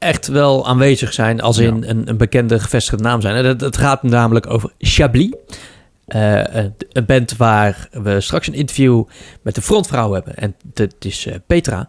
[0.00, 1.40] echt wel aanwezig zijn.
[1.40, 3.34] Als in een, een bekende gevestigde naam zijn.
[3.36, 5.32] En het, gaat namelijk over Chablis.
[6.06, 6.42] Eh,
[6.92, 9.04] een- band waar we straks een interview
[9.42, 10.34] met de frontvrouw hebben.
[10.36, 11.88] En dat is eh, Petra.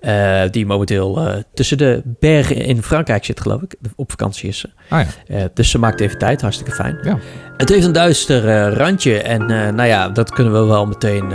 [0.00, 3.74] eh, die momenteel tussen de bergen in Frankrijk zit, geloof ik.
[3.96, 4.70] Op vakantie is ze.
[4.88, 5.48] Ah ja.
[5.54, 6.98] Dus ze maakt even tijd, hartstikke fijn.
[7.02, 7.18] Ja.
[7.56, 11.32] Het heeft een duister randje en nou ja, dat kunnen we wel meteen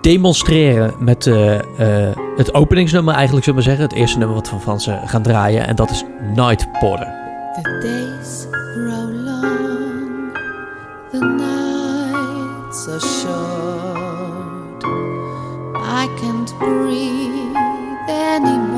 [0.00, 3.84] demonstreren met eh, eh, het openingsnummer eigenlijk, zullen we zeggen.
[3.84, 7.18] Het eerste nummer wat we van ze gaan draaien en dat is Night Porter.
[7.62, 10.32] The days grow long,
[11.10, 14.84] the nights are short.
[15.74, 17.56] I can't breathe
[18.08, 18.69] anymore.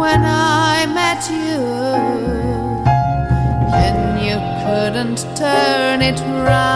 [0.00, 1.58] When I met you,
[3.74, 6.73] and you couldn't turn it round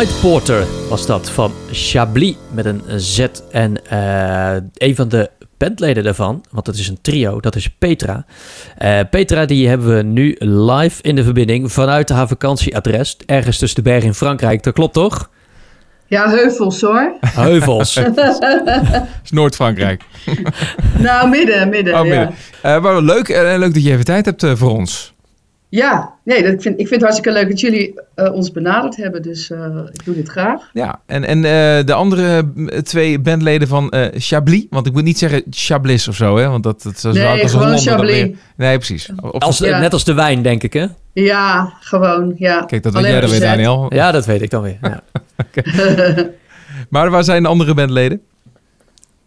[0.00, 3.26] Night Porter was dat van Chablis met een Z.
[3.50, 8.24] En eh, een van de bandleden daarvan, want het is een trio, dat is Petra.
[8.78, 13.16] Eh, Petra die hebben we nu live in de verbinding vanuit haar vakantieadres.
[13.26, 15.30] Ergens tussen de bergen in Frankrijk, dat klopt toch?
[16.06, 17.16] Ja, heuvels hoor.
[17.20, 17.96] Heuvels.
[19.24, 20.02] is Noord-Frankrijk.
[20.98, 22.00] nou, midden, midden.
[22.00, 22.18] Oh, ja.
[22.18, 22.34] midden.
[22.62, 25.14] Eh, maar leuk, leuk dat je even tijd hebt voor ons.
[25.70, 29.22] Ja, nee, dat vind, ik vind het hartstikke leuk dat jullie eh, ons benaderd hebben.
[29.22, 30.70] Dus eh, ik doe dit graag.
[30.72, 32.44] Ja, en, en eh, de andere
[32.82, 36.48] twee bandleden van eh, Chablis, want ik moet niet zeggen Chablis of zo, hè?
[36.48, 38.30] Want dat, dat zou ik Nee, als gewoon Chablis.
[38.56, 39.10] Nee, precies.
[39.20, 39.78] Op- Als, Ja.
[39.78, 40.86] Net als de wijn, denk ik, hè?
[41.12, 42.64] Ja, gewoon, ja.
[42.64, 43.40] Kijk, dat weet jij dan weer.
[43.40, 43.94] Daniel.
[43.94, 44.78] Ja, dat weet ik dan weer.
[44.82, 45.02] Ja.
[46.90, 48.20] Maar waar zijn de andere bandleden?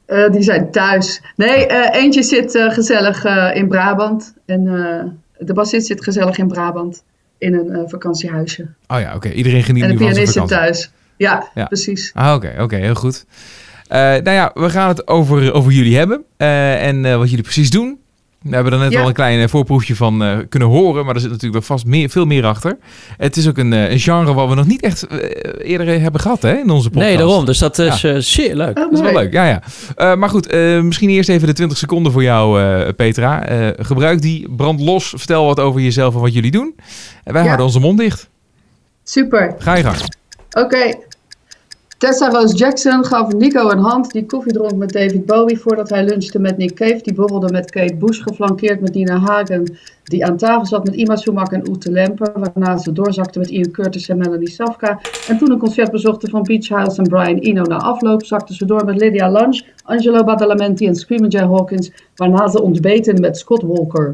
[0.05, 1.21] Eh, die zijn thuis.
[1.35, 4.33] Nee, eh, eentje zit eh, gezellig eh, in Brabant.
[4.45, 5.03] En eh,
[5.37, 7.03] de bassist zit gezellig in Brabant.
[7.37, 8.67] In een eh, vakantiehuisje.
[8.87, 9.29] Oh ja, oké.
[9.29, 10.91] Iedereen geniet en de nu van zijn pianist zit thuis.
[11.17, 11.65] Ja, Ja.
[11.65, 12.11] precies.
[12.13, 13.25] Ah, oké, oké, heel goed.
[13.87, 17.69] Eh, nou ja, we gaan het over, over jullie hebben eh, en wat jullie precies
[17.69, 17.99] doen.
[18.43, 19.01] We hebben er net Ja.
[19.01, 21.85] al een klein eh, voorproefje van eh, kunnen horen, maar er zit natuurlijk nog vast
[21.85, 22.77] meer, veel meer achter.
[23.17, 25.07] Het is ook een, eh, een genre wat we nog niet echt
[25.61, 27.07] eerder hebben gehad hè, in onze podcast.
[27.09, 27.45] Nee, daarom.
[27.45, 28.77] Dus dat is eh, zeer leuk.
[28.77, 29.61] Oh, Dat is wel leuk, ja, ja.
[29.95, 33.45] Eh, maar goed, eh, misschien eerst even de 20 seconden voor jou, eh, Petra.
[33.45, 36.75] Eh, gebruik die, brand los, vertel wat over jezelf en wat jullie doen.
[37.23, 37.47] En wij Ja.
[37.47, 38.29] houden onze mond dicht.
[39.03, 39.55] Super.
[39.57, 39.97] Ga je gang.
[40.51, 40.93] Oké.
[42.03, 46.03] Tessa Rose Jackson gaf Nico een hand die koffie dronk met David Bowie voordat hij
[46.03, 46.99] lunchte met Nick Cave.
[47.03, 51.15] Die borrelde met Kate Bush, geflankeerd met Nina Hagen, die aan tafel zat met Ima
[51.15, 52.31] Sumak en Ute Lemper.
[52.33, 54.99] Waarna ze doorzakte met Ian Curtis en Melanie Safka.
[55.27, 58.65] En toen een concert bezochten van Beach House en Brian Eno na afloop, zakte ze
[58.65, 61.91] door met Lydia Lunch, Angelo Badalamenti en Screaming Jay Hawkins.
[62.15, 64.13] Waarna ze ontbeten met Scott Walker.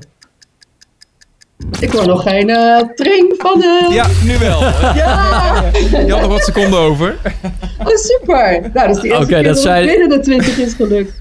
[1.80, 2.48] Ik hoor nog geen
[2.96, 3.88] tring van de...
[3.92, 4.60] Ja, nu wel.
[4.96, 5.64] Ja!
[6.06, 7.18] Je had nog wat seconden over.
[7.80, 8.62] Oh, super.
[8.74, 11.12] Nou, dat is de eerste keer dat zijn- binnen de 20 is gelukt.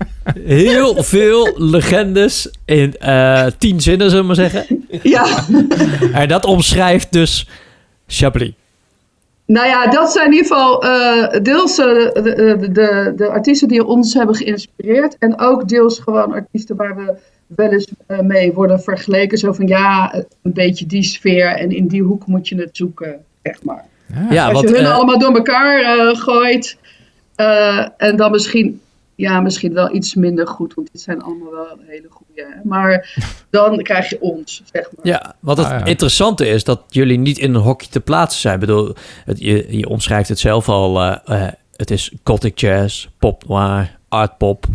[0.44, 4.86] Heel veel legendes in eh, tien zinnen, zullen we maar zeggen.
[5.02, 5.26] Ja.
[6.12, 7.48] En dat omschrijft dus
[8.06, 8.52] Chablis.
[9.46, 13.68] Nou ja, dat zijn in ieder geval eh, deels eh, de, de, de, de artiesten
[13.68, 15.16] die ons hebben geïnspireerd.
[15.18, 17.14] En ook deels gewoon artiesten waar we
[17.48, 19.38] wel eens eh, mee worden vergeleken.
[19.38, 23.24] Zo van ja, een beetje die sfeer en in die hoek moet je het zoeken,
[23.42, 23.84] zeg maar.
[24.30, 26.76] Ja, Als want je hun eh, allemaal door elkaar eh, gooit.
[27.34, 28.80] eh, en dan misschien,
[29.14, 30.74] ja, misschien wel iets minder goed.
[30.74, 32.42] Want dit zijn allemaal wel hele goede.
[32.54, 32.60] Hè?
[32.64, 33.16] Maar
[33.50, 35.06] dan krijg je ons, zeg maar.
[35.06, 35.84] ja, wat het Ah, ja.
[35.84, 38.54] interessante is dat jullie niet in een hokje te plaatsen zijn.
[38.54, 38.94] Ik bedoel,
[39.24, 41.00] het, je, je omschrijft het zelf al.
[41.00, 44.66] eh, eh, het is gothic jazz, pop noir, art pop.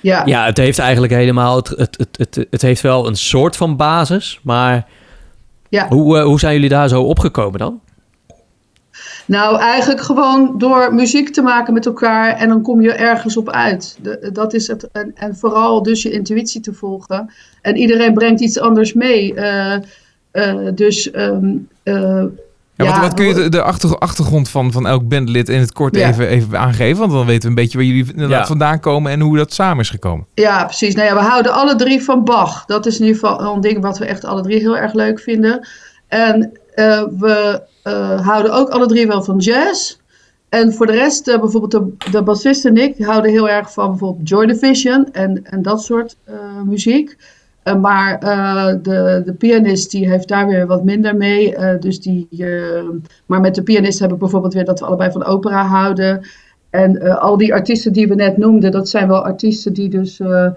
[0.00, 0.22] Ja.
[0.26, 1.56] Ja, het heeft eigenlijk helemaal...
[1.56, 4.86] Het, het, het, het, het heeft wel een soort van basis, maar
[5.68, 5.88] ja.
[5.88, 7.80] hoe, eh, hoe zijn jullie daar zo opgekomen dan?
[9.26, 13.50] Nou, eigenlijk gewoon door muziek te maken met elkaar en dan kom je ergens op
[13.50, 13.98] uit.
[14.02, 14.90] De- dat is het.
[14.92, 17.30] En, en vooral dus je intuïtie te volgen.
[17.62, 19.34] En iedereen brengt iets anders mee.
[19.34, 19.74] Eh,
[20.30, 21.10] eh, dus.
[21.10, 21.56] ehm,
[22.84, 25.72] Ja, wat, wat kun je de, de achter- achtergrond van, van elk bandlid in het
[25.72, 26.08] kort Ja.
[26.08, 26.98] even, even aangeven?
[27.00, 28.46] Want dan weten we een beetje waar jullie inderdaad Ja.
[28.46, 30.26] vandaan komen en hoe dat samen is gekomen.
[30.34, 30.94] Ja, precies.
[30.94, 32.64] Nou ja, we houden alle drie van Bach.
[32.64, 35.20] Dat is in ieder geval een ding wat we echt alle drie heel erg leuk
[35.20, 35.66] vinden.
[36.08, 39.96] En eh, we eh, houden ook alle drie wel van jazz.
[40.48, 43.88] En voor de rest, eh, bijvoorbeeld de, de bassist en ik, houden heel erg van
[43.90, 46.34] bijvoorbeeld Joy Division en, en dat soort eh,
[46.66, 47.16] muziek.
[47.68, 51.56] Eh, maar eh, de, de pianist die heeft daar weer wat minder mee.
[51.56, 52.28] eh, dus die,
[53.26, 56.26] maar met de pianist heb ik bijvoorbeeld weer dat we allebei van opera houden.
[56.70, 60.20] En al die artiesten die we net noemden, dat zijn wel artiesten die dus...
[60.20, 60.50] eh,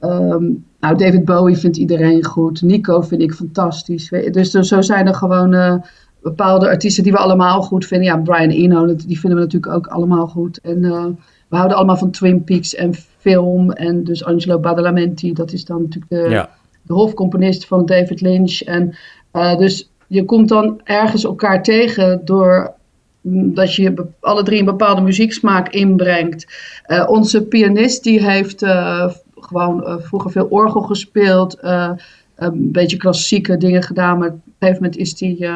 [0.00, 0.44] ehm,
[0.80, 2.62] nou, David Bowie vindt iedereen goed.
[2.62, 4.08] Nico vind ik fantastisch.
[4.30, 5.82] Dus zo zijn er gewoon
[6.22, 8.06] bepaalde artiesten die we allemaal goed vinden.
[8.06, 10.60] Ja, Brian Eno, die vinden we natuurlijk ook allemaal goed.
[10.60, 11.18] En
[11.52, 13.70] we houden allemaal van Twin Peaks en film.
[13.70, 16.50] En dus Angelo Badalamenti, dat is dan natuurlijk de, Ja.
[16.82, 18.60] de hoofdcomponist van David Lynch.
[18.60, 18.96] En
[19.30, 22.72] eh, dus je komt dan ergens elkaar tegen door
[23.20, 26.46] mm, dat je alle drie een bepaalde muzieksmaak inbrengt.
[26.84, 31.58] Eh, onze pianist die heeft eh, gewoon vroeger veel orgel gespeeld,
[32.34, 35.46] een beetje klassieke dingen gedaan, maar op een gegeven moment is die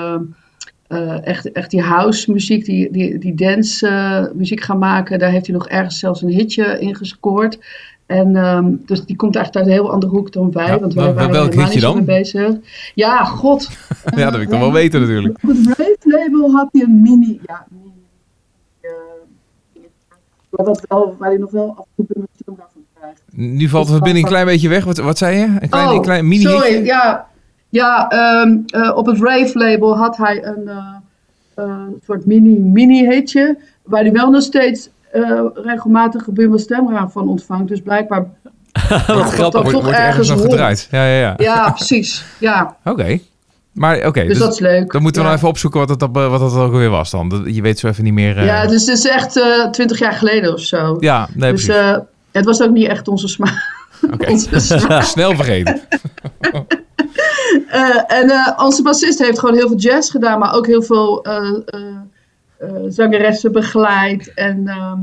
[0.88, 5.18] eh, eh, echt, echt die house muziek, die, die, die dance eh, muziek gaan maken.
[5.18, 7.58] Daar heeft hij nog ergens zelfs een hitje in gescoord.
[8.06, 10.66] En ehm, dus die komt eigenlijk uit een heel andere hoek dan wij.
[10.66, 12.04] Ja, want wel- wij waren welk hitje dan?
[12.04, 12.54] bezig.
[12.94, 13.68] Ja, god.
[14.16, 15.38] Ja, dat wil ik dan wel weten natuurlijk.
[15.42, 17.40] Op het Brave label had hij een mini.
[17.46, 17.92] Ja, mini.
[18.80, 18.90] eh,
[20.50, 23.22] maar wat wel, waar hij nog wel af en toe een stroom van krijgt.
[23.32, 24.84] Nu valt de verbinding een klein beetje weg.
[24.84, 25.44] Wat, wat zei je?
[25.60, 26.84] Een klein, oh, een klein mini sorry.
[26.84, 27.26] Ja,
[27.68, 30.68] ja ehm, eh, op het Rave label had hij een,
[31.54, 31.72] eh,
[32.06, 37.68] soort mini-mini-hitje, waar hij wel nog steeds eh, regelmatig Buma Stemra van ontvangt.
[37.68, 38.20] Dus blijkbaar
[38.88, 39.38] Wat dat grappig.
[39.38, 40.88] toch Wordt, wordt ergens nog gedraaid.
[40.90, 41.34] Ja, ja, ja.
[41.36, 42.24] Ja, precies.
[42.40, 43.18] Ja, Oké.
[43.72, 44.92] Maar oké, dus, dus, dat is leuk.
[44.92, 45.32] dan moeten we ja.
[45.32, 47.28] nog even opzoeken wat op- wat ook weer was dan.
[47.28, 48.44] Dat- Je weet zo even niet meer...
[48.44, 49.40] Ja, dus het is echt
[49.70, 50.96] twintig jaar geleden of zo.
[51.00, 51.92] ja, nee, dus precies.
[52.32, 53.86] het was ook niet echt onze smaak.
[54.12, 54.38] Oké.
[54.58, 55.02] smaak.
[55.02, 55.80] Snel vergeten.
[57.68, 61.22] Eh, en eh, onze bassist heeft gewoon heel veel jazz gedaan, maar ook heel veel
[61.22, 61.96] eh, eh,
[62.58, 64.34] eh, zangeressen begeleid.
[64.34, 64.98] En ehm,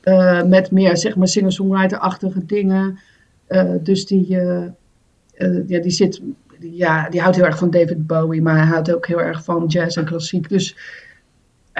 [0.00, 2.98] eh, met meer, zeg maar, singer-songwriter-achtige dingen.
[3.46, 4.64] Eh, dus die, eh,
[5.34, 6.20] eh, ja, die zit,
[6.58, 9.66] ja, die houdt heel erg van David Bowie, maar hij houdt ook heel erg van
[9.66, 10.48] jazz en klassiek.
[10.48, 10.76] Dus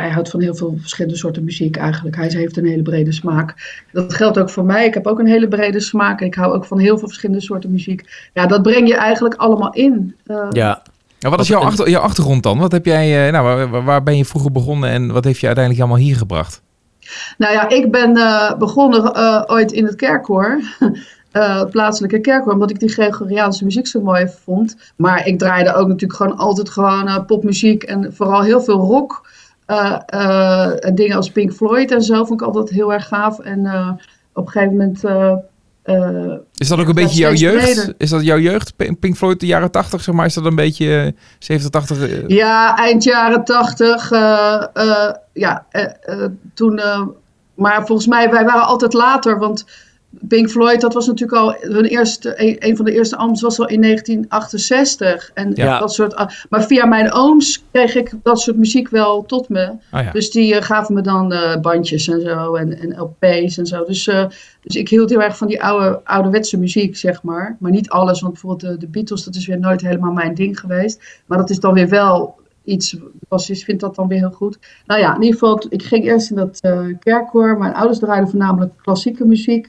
[0.00, 2.16] hij houdt van heel veel verschillende soorten muziek eigenlijk.
[2.16, 3.54] Hij heeft een hele brede smaak.
[3.92, 4.86] Dat geldt ook voor mij.
[4.86, 6.20] Ik heb ook een hele brede smaak.
[6.20, 8.28] Ik hou ook van heel veel verschillende soorten muziek.
[8.34, 10.16] Ja, dat breng je eigenlijk allemaal in.
[10.26, 10.82] Eh, Ja,
[11.18, 12.58] Ja, wat is jouw, achter, jouw achtergrond dan?
[12.58, 15.46] Wat heb jij, eh, nou, waar- waar, ben je vroeger begonnen en wat heeft je
[15.46, 16.62] uiteindelijk allemaal hier gebracht?
[17.38, 20.60] Nou ja, ik ben eh, begonnen eh, ooit in het kerkkoor.
[21.32, 24.76] eh, plaatselijke kerkkoor, omdat ik die Gregoriaanse muziek zo mooi vond.
[24.96, 29.28] Maar ik draaide ook natuurlijk gewoon altijd gewoon eh, popmuziek en vooral heel veel rock.
[29.70, 33.38] Eh, eh, en dingen als Pink Floyd en zo vond ik altijd heel erg gaaf.
[33.38, 33.90] En eh,
[34.32, 35.04] op een gegeven moment...
[36.56, 37.64] Is dat ook een beetje jouw jeugd?
[37.64, 37.94] breder.
[37.98, 38.72] Is dat jouw jeugd?
[39.00, 42.08] Pink Floyd de jaren 80, zeg maar, is dat een beetje eh, 70, 80?
[42.08, 44.10] eh, Ja, eind jaren tachtig.
[44.12, 45.66] eh, eh, ja,
[46.54, 46.80] toen.
[47.54, 49.38] maar volgens mij, wij waren altijd later.
[49.38, 49.66] Want
[50.28, 52.42] Pink Floyd, dat was natuurlijk al hun eerste.
[52.42, 55.30] Een, een van de eerste albums was al in 1968.
[55.34, 55.78] En Ja.
[55.78, 56.44] dat soort.
[56.48, 59.72] Maar via mijn ooms kreeg ik dat soort muziek wel tot me.
[59.90, 60.10] ah ja.
[60.12, 63.84] Dus die eh, gaven me dan eh, bandjes en zo en, en LP's en zo.
[63.84, 64.24] Dus, eh,
[64.62, 67.56] dus ik hield heel erg van die oude, ouderwetse muziek, zeg maar.
[67.60, 70.60] Maar niet alles, want bijvoorbeeld de, de Beatles, dat is weer nooit helemaal mijn ding
[70.60, 71.22] geweest.
[71.26, 72.96] Maar dat is dan weer wel iets,
[73.28, 74.58] bassist vindt dat dan weer heel goed.
[74.86, 76.60] Nou ja, in ieder geval, ik ging eerst in dat
[76.98, 77.58] kerkkoor.
[77.58, 79.68] Mijn ouders draaiden voornamelijk klassieke muziek.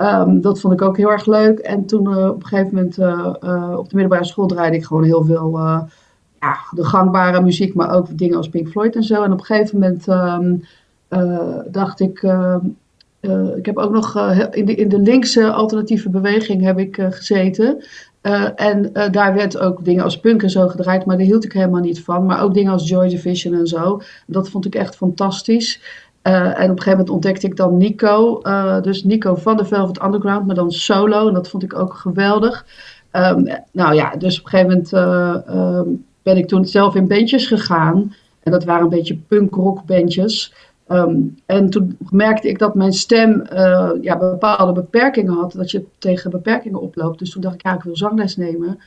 [0.00, 1.58] Ehm, dat vond ik ook heel erg leuk.
[1.58, 4.84] En toen eh, op een gegeven moment eh, eh, op de middelbare school draaide ik
[4.84, 5.58] gewoon heel veel
[6.40, 9.22] ja, de gangbare muziek, maar ook dingen als Pink Floyd en zo.
[9.22, 10.54] En op een gegeven moment ehm,
[11.08, 12.58] eh, dacht ik, ehm,
[13.20, 14.16] eh, ik heb ook nog
[14.50, 17.84] in, de, in de linkse alternatieve beweging heb ik gezeten.
[18.56, 21.80] En daar werd ook dingen als punk en zo gedraaid, maar daar hield ik helemaal
[21.80, 22.26] niet van.
[22.26, 24.00] Maar ook dingen als Joy Division en zo.
[24.26, 25.80] Dat vond ik echt fantastisch.
[26.22, 28.40] Eh, en op een gegeven moment ontdekte ik dan Nico.
[28.40, 31.28] eh, dus Nico van de Velvet Underground, maar dan solo.
[31.28, 32.66] En dat vond ik ook geweldig.
[33.10, 35.88] Ehm, nou ja, dus op een gegeven moment eh, ehm,
[36.22, 38.14] ben ik toen zelf in bandjes gegaan.
[38.42, 40.54] En dat waren een beetje punk-rock bandjes.
[40.86, 41.16] Ehm,
[41.46, 43.46] en toen merkte ik dat mijn stem
[44.00, 45.52] ja, bepaalde beperkingen had.
[45.52, 47.18] Dat je tegen beperkingen oploopt.
[47.18, 48.78] Dus toen dacht ik, ja, ik wil zangles nemen.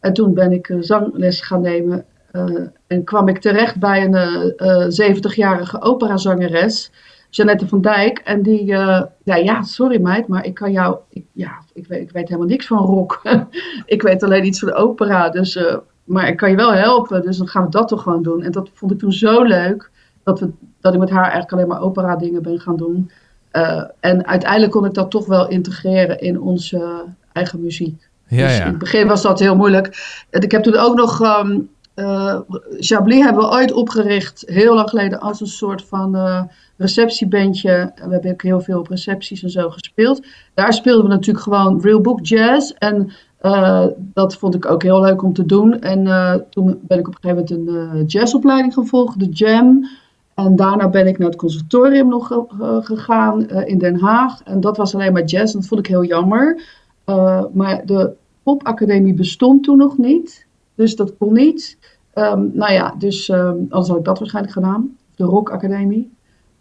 [0.00, 2.04] En toen ben ik zangles gaan nemen.
[2.34, 6.90] Eh, en kwam ik terecht bij een eh, eh, 70-jarige operazangeres.
[7.34, 8.18] Jeannette van Dijk.
[8.18, 10.96] En die eh, zei, ja, sorry meid, maar ik kan jou...
[11.08, 13.22] Ik, ja, ik weet, ik weet helemaal niks van rock.
[13.86, 15.28] ik weet alleen iets van de opera.
[15.28, 17.22] Dus, eh, maar ik kan je wel helpen.
[17.22, 18.42] Dus dan gaan we dat toch gewoon doen.
[18.42, 19.90] En dat vond ik toen zo leuk.
[20.22, 23.10] Dat, we, dat ik met haar eigenlijk alleen maar opera dingen ben gaan doen.
[23.50, 26.98] Eh, en uiteindelijk kon ik dat toch wel integreren in onze eh,
[27.32, 28.08] eigen muziek.
[28.26, 28.66] Ja, dus in ja.
[28.66, 29.86] het begin was dat heel moeilijk.
[30.30, 31.20] En ik heb toen ook nog.
[31.20, 31.58] ehm
[31.94, 32.40] eh,
[32.78, 36.42] Chablis hebben we ooit opgericht, heel lang geleden, als een soort van eh,
[36.76, 37.92] receptiebandje.
[37.94, 40.26] We hebben ook heel veel op recepties en zo gespeeld.
[40.54, 42.70] Daar speelden we natuurlijk gewoon real book jazz.
[42.70, 45.80] En eh, dat vond ik ook heel leuk om te doen.
[45.80, 46.04] En
[46.50, 49.88] toen ben ik op een gegeven moment een jazzopleiding gevolgd, de Jam.
[50.34, 52.46] En daarna ben ik naar het conservatorium nog
[52.80, 54.40] gegaan in Den Haag.
[54.42, 55.54] En dat was alleen maar jazz.
[55.54, 56.62] En dat vond ik heel jammer.
[57.06, 60.43] Uh, maar de popacademie bestond toen nog niet.
[60.74, 61.78] Dus dat kon niet.
[62.14, 64.96] Um, nou ja, dus um, anders had ik dat waarschijnlijk gedaan.
[65.16, 66.12] De rockacademie.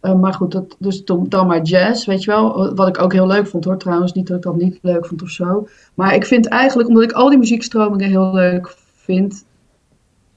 [0.02, 2.76] Uh, maar goed, dat, dus dan maar jazz, weet je wel.
[2.76, 4.14] Wat ik ook heel leuk vond hoor, trouwens.
[4.14, 5.68] Niet dat ik dat niet leuk vond of zo.
[5.94, 9.46] Maar ik vind eigenlijk, omdat ik al die muziekstromingen heel leuk vind...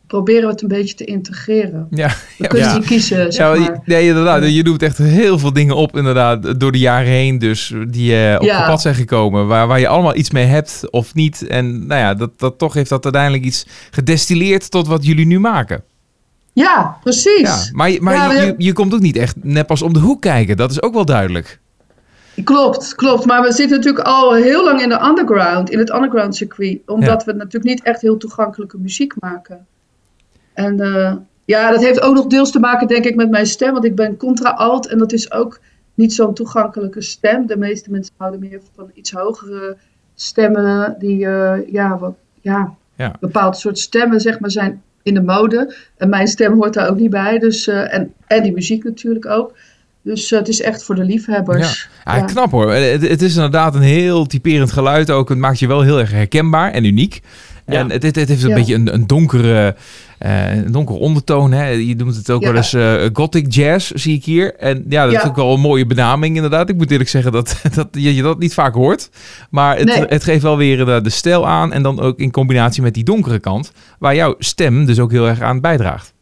[0.06, 1.86] proberen we het een beetje te integreren.
[1.90, 2.76] Ja, We kunnen ja.
[2.76, 3.80] niet kiezen, zeg ja, maar.
[3.84, 4.52] Nee, inderdaad.
[4.52, 7.38] Je doet echt heel veel dingen op, inderdaad, door de jaren heen.
[7.38, 8.66] Dus die uh, op ja.
[8.66, 9.46] pad zijn gekomen.
[9.46, 11.46] Waar, waar je allemaal iets mee hebt of niet.
[11.46, 15.40] En nou ja, dat, dat toch heeft dat uiteindelijk iets gedestilleerd tot wat jullie nu
[15.40, 15.82] maken.
[16.52, 17.40] Ja, precies.
[17.40, 19.98] Ja, maar maar ja, je, je, je komt ook niet echt net pas om de
[19.98, 20.56] hoek kijken.
[20.56, 21.60] Dat is ook wel duidelijk.
[22.44, 23.24] Klopt, klopt.
[23.24, 26.78] Maar we zitten natuurlijk al heel lang in de underground, in het underground circuit.
[26.86, 27.32] Omdat ja.
[27.32, 29.66] we natuurlijk niet echt heel toegankelijke muziek maken.
[30.56, 31.12] En uh,
[31.44, 33.72] ja, dat heeft ook nog deels te maken, denk ik, met mijn stem.
[33.72, 35.60] Want ik ben contra-alt en dat is ook
[35.94, 37.46] niet zo'n toegankelijke stem.
[37.46, 39.76] De meeste mensen houden meer van iets hogere
[40.14, 40.96] stemmen.
[40.98, 45.74] Die, uh, ja, wat, ja, ja, bepaald soort stemmen, zeg maar, zijn in de mode.
[45.96, 47.38] En mijn stem hoort daar ook niet bij.
[47.38, 49.52] Dus, eh, en, en die muziek natuurlijk ook.
[50.02, 51.88] Dus eh, het is echt voor de liefhebbers.
[52.04, 52.24] Ja, Ja.
[52.24, 52.72] knap hoor.
[52.72, 55.28] Het, het is inderdaad een heel typerend geluid ook.
[55.28, 57.20] Het maakt je wel heel erg herkenbaar en uniek.
[57.66, 57.78] Ja.
[57.78, 58.54] En het, het, het heeft een Ja.
[58.54, 59.76] beetje een, een donkere,
[60.18, 61.52] eh, een donkere ondertoon.
[61.52, 61.68] Hè?
[61.68, 62.46] Je noemt het ook Ja.
[62.48, 64.54] wel eens eh, gothic jazz, zie ik hier.
[64.54, 65.20] En ja, dat Ja.
[65.22, 66.68] is ook wel een mooie benaming inderdaad.
[66.68, 69.10] Ik moet eerlijk zeggen dat, dat je, je dat niet vaak hoort.
[69.50, 70.04] Maar het, Nee.
[70.08, 71.72] het geeft wel weer de, de stijl aan.
[71.72, 73.72] En dan ook in combinatie met die donkere kant.
[73.98, 76.14] Waar jouw stem dus ook heel erg aan bijdraagt.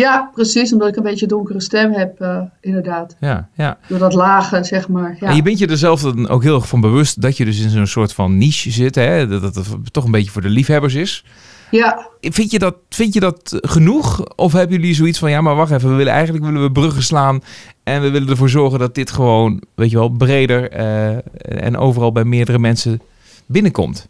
[0.00, 0.72] Ja, precies.
[0.72, 3.16] Omdat ik een beetje donkere stem heb, eh, inderdaad.
[3.20, 3.78] Ja, ja.
[3.88, 5.16] Door dat lage, zeg maar.
[5.20, 5.28] Ja.
[5.28, 7.60] En je bent je er zelf dan ook heel erg van bewust dat je dus
[7.60, 8.94] in zo'n soort van niche zit.
[8.94, 9.28] Hè?
[9.40, 11.24] Dat het toch een beetje voor de liefhebbers is.
[11.70, 12.08] ja.
[12.20, 14.24] Vind je, dat, vind je dat genoeg?
[14.36, 17.02] Of hebben jullie zoiets van, ja maar wacht even, we willen eigenlijk willen we bruggen
[17.02, 17.42] slaan.
[17.82, 21.16] En we willen ervoor zorgen dat dit gewoon, weet je wel, breder eh,
[21.64, 23.00] en overal bij meerdere mensen
[23.46, 24.08] binnenkomt.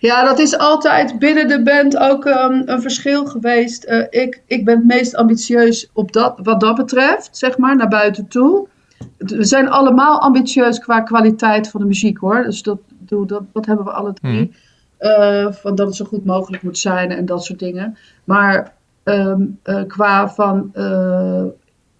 [0.00, 3.84] Ja, dat is altijd binnen de band ook ehm, een verschil geweest.
[3.84, 7.88] Eh, ik, ik ben het meest ambitieus op dat, wat dat betreft, zeg maar, naar
[7.88, 8.68] buiten toe.
[9.16, 12.42] We zijn allemaal ambitieus qua kwaliteit van de muziek hoor.
[12.42, 14.52] Dus dat, dat, dat, hebben we alle drie.
[14.98, 17.96] Eh, van dat het zo goed mogelijk moet zijn en dat soort dingen.
[18.24, 20.72] Maar ehm, eh, qua van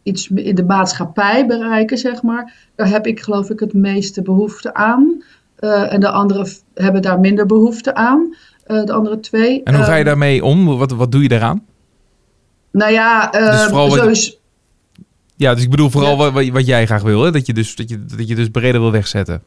[0.02, 4.74] iets in de maatschappij bereiken, zeg maar, daar heb ik geloof ik het meeste behoefte
[4.74, 5.22] aan.
[5.62, 8.34] Eh, en de anderen hebben daar minder behoefte aan.
[8.62, 9.62] eh, de andere twee.
[9.62, 10.66] En hoe ga je Eh, daarmee om?
[10.78, 11.64] Wat, wat doe je daaraan?
[12.70, 14.32] Nou ja, eh, Dus sowieso-
[15.36, 16.30] Ja, dus ik bedoel vooral Ja.
[16.32, 17.22] wat, wat- jij graag wil.
[17.22, 17.30] Hè?
[17.30, 19.42] Dat, je dus, dat, je, dat je dus breder wil wegzetten.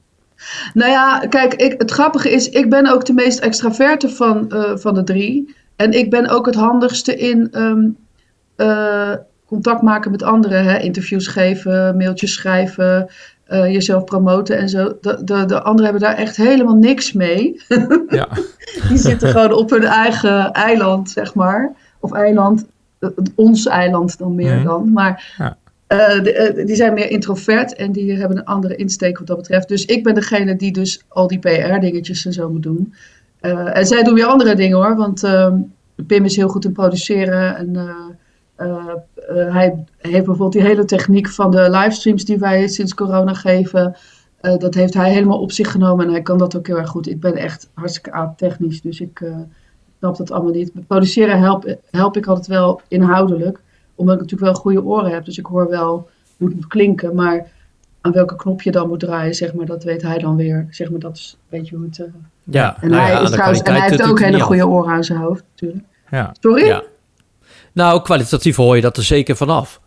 [0.74, 4.93] Nou ja, kijk, ik, het grappige is, ik ben ook de meest extraverte van, van
[4.93, 5.55] de drie.
[5.76, 7.82] En ik ben ook het handigste in ehm,
[8.55, 9.11] eh,
[9.45, 10.63] contact maken met anderen.
[10.63, 10.78] Hè?
[10.80, 13.09] Interviews geven, mailtjes schrijven,
[13.46, 14.98] eh, jezelf promoten en zo.
[15.02, 17.62] De, de, de anderen hebben daar echt helemaal niks mee.
[18.10, 18.28] Ja.
[18.89, 21.74] Die zitten gewoon op hun eigen eiland, zeg maar.
[22.00, 22.66] Of eiland,
[23.00, 24.64] eh, ons eiland dan meer Mhm.
[24.64, 24.91] dan.
[24.91, 25.58] Maar Ja.
[25.88, 29.68] eh, de- die zijn meer introvert en die hebben een andere insteek wat dat betreft.
[29.68, 32.93] Dus ik ben degene die dus al die PR-dingetjes en zo moet doen.
[33.74, 35.58] En zij doen weer andere dingen hoor, want ehm,
[36.08, 37.56] Pim is heel goed in produceren.
[37.58, 37.76] En
[38.56, 43.95] hij heeft bijvoorbeeld die hele techniek van de livestreams die wij sinds corona geven.
[44.41, 46.89] eh, dat heeft hij helemaal op zich genomen en hij kan dat ook heel erg
[46.89, 47.08] goed.
[47.10, 49.36] Ik ben echt hartstikke aap-technisch, dus ik eh,
[49.99, 50.74] snap dat allemaal niet.
[50.74, 53.60] Met produceren help, help ik altijd wel inhoudelijk,
[53.95, 55.26] omdat ik natuurlijk wel goede oren heb.
[55.26, 57.47] Dus ik hoor wel hoe het moet klinken, maar
[58.01, 60.68] aan welke knop je dan moet draaien, zeg maar, dat weet hij dan weer.
[60.70, 61.99] Zeg maar, dat is een beetje hoe het...
[61.99, 62.06] eh,
[62.43, 65.03] Ja, en nou hij, ja, is trouwens, en hij heeft ook hele goede oren aan
[65.03, 65.84] zijn hoofd, natuurlijk.
[66.12, 66.34] Ja.
[66.39, 66.66] Sorry?
[66.66, 66.84] Ja.
[67.76, 69.80] Nou, kwalitatief hoor je dat er zeker vanaf.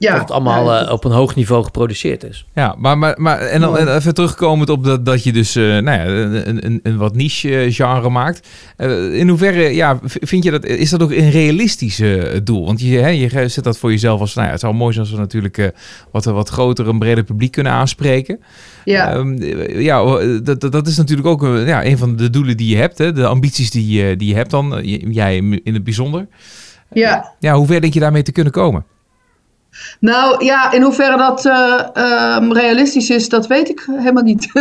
[0.00, 0.12] Ja.
[0.12, 2.46] Dat het allemaal Ja, eh, op een hoog niveau geproduceerd is.
[2.54, 5.62] Ja, maar, maar, maar en dan en even terugkomend op dat, dat je dus eh,
[5.64, 8.48] nou ja, een, een, een wat niche eh, genre maakt.
[8.76, 12.02] Eh, in hoeverre ja, vind je dat, is dat ook een realistisch
[12.44, 12.66] doel?
[12.66, 15.04] Want je, hè, je zet dat voor jezelf als, nou ja, het zou mooi zijn
[15.06, 15.66] als we natuurlijk eh,
[16.10, 18.40] wat, wat groter, een breder publiek kunnen aanspreken.
[18.84, 19.12] ja.
[19.12, 19.42] Ehm,
[19.80, 20.04] ja,
[20.42, 22.98] dat, dat- dat is natuurlijk ook een, ja, een van de doelen die je hebt,
[22.98, 24.80] hè, de ambities die, je- die je hebt dan,
[25.10, 26.26] jij in het bijzonder.
[26.92, 27.32] ja.
[27.40, 28.84] Ja, hoe ver denk je daarmee te kunnen komen?
[30.00, 34.48] Nou ja, in hoeverre dat eh, ehm, realistisch is, dat weet ik helemaal niet.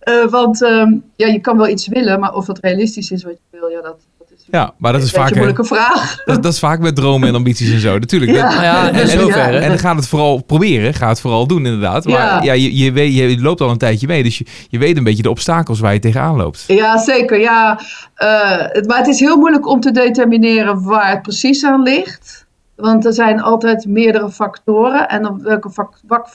[0.00, 3.32] Eh, want ehm, ja, je kan wel iets willen, maar of dat realistisch is wat
[3.50, 6.22] je wil, ja, dat, dat is Ja, maar dat is vaak, een moeilijke vraag.
[6.24, 7.98] dat, dat is vaak met dromen en ambities en zo.
[7.98, 8.32] Natuurlijk.
[8.32, 8.42] Ja.
[8.42, 9.58] dat- Nou ja, En- en- zoverre.
[9.58, 12.04] En dan gaat het vooral proberen, ga het vooral doen inderdaad.
[12.04, 12.52] Maar ja, Ja.
[12.52, 15.22] je, je, weet, je loopt al een tijdje mee, dus je, je weet een beetje
[15.22, 16.64] de obstakels waar je tegenaan loopt.
[16.66, 17.40] Ja, zeker.
[17.40, 17.80] Ja.
[18.14, 22.45] Eh, het, maar het is heel moeilijk om te determineren waar het precies aan ligt.
[22.76, 25.08] Want er zijn altijd meerdere factoren.
[25.08, 25.70] En welke,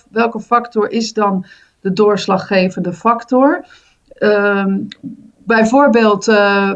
[0.10, 1.46] welke factor is dan
[1.80, 3.66] de doorslaggevende factor?
[4.14, 4.80] Ehm,
[5.38, 6.72] bijvoorbeeld, eh,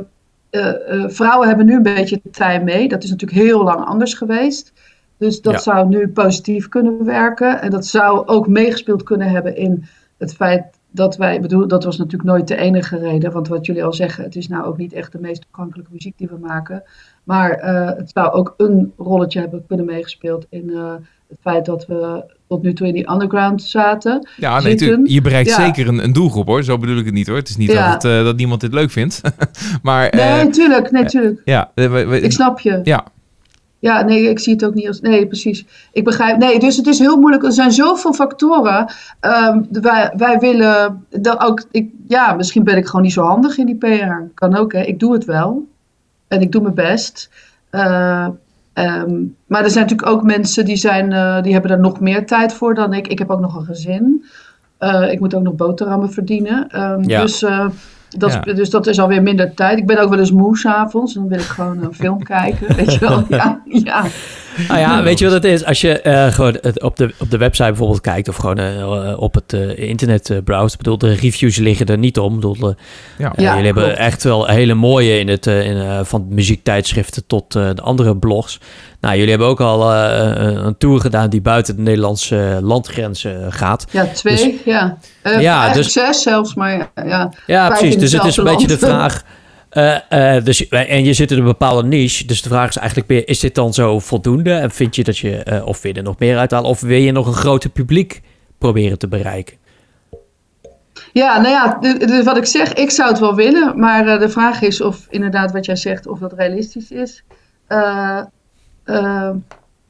[0.49, 2.87] eh, eh, vrouwen hebben nu een beetje tijd mee.
[2.87, 4.73] Dat is natuurlijk heel lang anders geweest.
[5.17, 5.59] Dus dat Ja.
[5.59, 7.61] zou nu positief kunnen werken.
[7.61, 9.85] En dat zou ook meegespeeld kunnen hebben in
[10.17, 13.31] het feit dat wij, bedoel, dat was natuurlijk nooit de enige reden.
[13.31, 16.17] Want wat jullie al zeggen, het is nou ook niet echt de meest toegankelijke muziek
[16.17, 16.83] die we maken.
[17.25, 20.93] Maar eh, het zou ook een rolletje hebben kunnen meegespeeld in eh,
[21.29, 24.27] het feit dat we tot nu toe in die underground zaten.
[24.37, 25.07] Ja, nee, tuurlijk.
[25.07, 25.55] Je bereikt Ja.
[25.65, 26.63] zeker een, een doelgroep hoor.
[26.63, 27.35] Zo bedoel ik het niet hoor.
[27.37, 27.83] Het is niet Ja.
[27.93, 29.21] dat, het, eh, dat niemand dit leuk vindt.
[29.83, 31.41] maar Nee, tuurlijk, nee, tuurlijk.
[31.45, 32.79] ja, we- we- Ik snap je.
[32.83, 33.03] ja,
[33.79, 35.01] Ja, nee, ik zie het ook niet als.
[35.01, 35.65] Nee, precies.
[35.91, 36.37] Ik begrijp.
[36.37, 37.43] Nee, dus het is heel moeilijk.
[37.43, 38.93] Er zijn zoveel factoren.
[39.19, 41.05] Ehm, wij, wij willen.
[41.09, 44.13] Dat ook, ik, ja, misschien ben ik gewoon niet zo handig in die PR.
[44.33, 44.81] Kan ook, hè.
[44.81, 45.67] Ik doe het wel.
[46.27, 47.29] En ik doe mijn best.
[47.69, 48.27] Eh,
[48.73, 49.13] ehm,
[49.47, 52.53] maar er zijn natuurlijk ook mensen die, zijn, eh, die hebben er nog meer tijd
[52.53, 53.07] voor dan ik.
[53.07, 54.25] Ik heb ook nog een gezin.
[54.77, 56.69] Eh, ik moet ook nog boterhammen verdienen.
[56.69, 57.21] Ehm, Ja.
[57.21, 57.45] Dus.
[58.17, 58.53] Dat is, Ja.
[58.53, 59.77] Dus dat is alweer minder tijd.
[59.77, 61.13] Ik ben ook wel eens moe s'avonds.
[61.13, 62.75] Dan wil ik gewoon een film kijken.
[62.75, 63.23] Weet je wel?
[63.29, 64.03] Ja, ja.
[64.67, 65.65] Nou ja, weet je wat het is?
[65.65, 69.13] Als je eh, gewoon het op, de, op de website bijvoorbeeld kijkt of gewoon eh,
[69.21, 70.71] op het eh, internet eh, browst.
[70.73, 72.35] Ik bedoel, de reviews liggen er niet om.
[72.35, 72.69] Bedoel, eh,
[73.17, 73.33] Ja.
[73.35, 73.97] eh, Ja, jullie hebben klopt.
[73.99, 78.17] echt wel hele mooie in het, eh, in, eh, van muziektijdschriften tot eh, de andere
[78.17, 78.59] blogs.
[79.01, 83.53] Nou, jullie hebben ook al eh, een, een tour gedaan die buiten de Nederlandse landgrenzen
[83.53, 83.85] gaat.
[83.91, 84.61] ja twee.
[84.65, 84.97] ja.
[85.21, 86.53] Eh, Ja, dus- zes zelfs.
[86.53, 87.67] Maar ja, ja.
[87.69, 87.97] Precies.
[87.97, 89.23] Dus het is een beetje de vraag.
[89.75, 92.25] Eh, eh, dus, en je zit in een bepaalde niche.
[92.25, 94.53] Dus de vraag is eigenlijk meer: is dit dan zo voldoende?
[94.53, 96.69] En vind je dat je, eh, of wil je er nog meer uithalen?
[96.69, 98.21] Of wil je nog een groter publiek
[98.57, 99.57] proberen te bereiken?
[101.13, 103.79] Ja, nou ja, wat ik zeg, ik zou het wel willen.
[103.79, 107.23] Maar eh, de vraag is of inderdaad wat jij zegt, of dat realistisch is.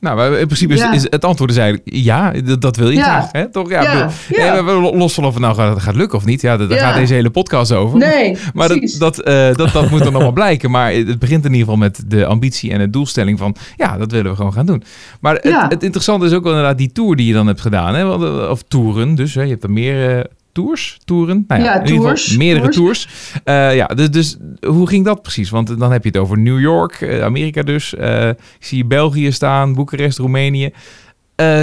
[0.06, 0.92] Nou, in principe is, Ja.
[0.94, 3.04] is het antwoord is eigenlijk ja, dat, dat wil je Ja.
[3.04, 3.52] graag, hè?
[3.52, 3.70] Toch?
[3.70, 4.64] Ja, Ja, ja.
[4.64, 6.42] we- los van of het nou gaat, gaat lukken of niet.
[6.42, 8.00] Ja, daar gaat deze hele podcast over.
[8.00, 8.98] nee, Maar dat, precies.
[9.00, 10.72] dat, eh, dat, dat moet dan nog wel blijken.
[10.72, 13.56] Maar het begint in ieder geval met de ambitie en de doelstelling van...
[13.76, 14.84] ja, dat willen we gewoon gaan doen.
[15.20, 17.96] Maar het, het interessante is ook wel inderdaad die tour die je dan hebt gedaan.
[17.96, 18.02] Hè?
[18.02, 19.42] Eh, Of toeren, dus hè?
[19.42, 20.24] je hebt er meer eh,
[20.56, 21.44] tours, toeren.
[21.48, 23.04] Nou ja, Ja, in ieder geval tours, meerdere tours.
[23.04, 23.42] tours.
[23.44, 24.38] Eh, ja, dus, dus
[24.68, 25.50] hoe ging dat precies?
[25.50, 27.96] Want dan heb je het over New York, eh, Amerika dus.
[27.96, 30.74] Eh, ik zie België staan, Boekarest, Roemenië.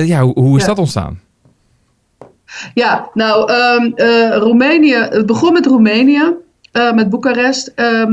[0.04, 0.68] Ja, hoe, hoe is Ja.
[0.68, 1.20] dat ontstaan?
[2.74, 6.22] Ja, nou, ehm, eh, Roemenië, het begon met Roemenië,
[6.94, 7.72] met Boekarest.
[7.74, 8.12] Ehm,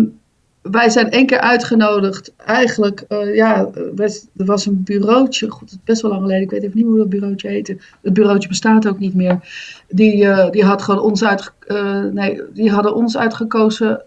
[0.71, 2.33] wij zijn één keer uitgenodigd.
[2.37, 6.63] Eigenlijk, eh, ja, best- er was een bureautje, goed, best wel lang geleden, ik weet
[6.63, 7.77] even niet hoe dat bureautje heette.
[8.01, 9.37] Het bureautje bestaat ook niet meer.
[9.89, 14.01] Die, eh, die, had gewoon ons uitge- eh, nee, die hadden ons uitgekozen.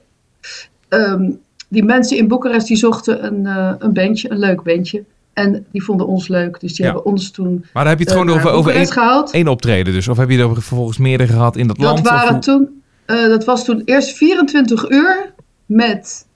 [0.89, 1.31] Ehm,
[1.69, 3.47] die mensen in Boekarest die zochten een,
[3.79, 5.05] een bandje, een leuk bandje.
[5.33, 6.93] En die vonden ons leuk, dus die Ja.
[6.93, 9.31] hebben ons toen Maar dan heb je het gewoon over, over één, gehaald.
[9.31, 10.09] één optreden dus?
[10.09, 12.01] Of heb je er vervolgens meerdere gehad in dat, Dat, land?
[12.09, 15.33] waren toen, dat was toen eerst 24 uur
[15.67, 16.27] met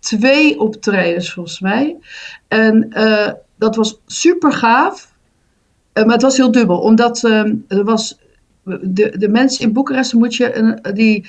[0.00, 1.96] twee optredens volgens mij.
[2.48, 5.12] En eh, dat was super gaaf.
[5.92, 6.78] Eh, maar het was heel dubbel.
[6.78, 8.18] Omdat ehm, er was,
[8.80, 11.28] de, de mensen in Boekarest moet je die...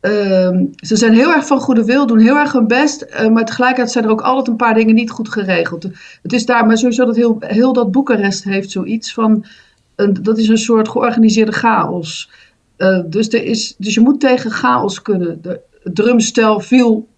[0.00, 3.02] ehm, ze zijn heel erg van goede wil, doen heel erg hun best.
[3.02, 5.82] eh, maar tegelijkertijd zijn er ook altijd een paar dingen niet goed geregeld.
[6.22, 9.44] Het is daar, maar sowieso dat heel, heel dat Boekarest heeft zoiets van...
[9.96, 12.30] Een, dat is een soort georganiseerde chaos.
[12.76, 15.42] Eh, dus, er is, dus je moet tegen chaos kunnen.
[15.42, 17.08] De drumstel viel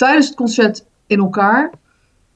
[0.00, 1.70] tijdens het concert in elkaar.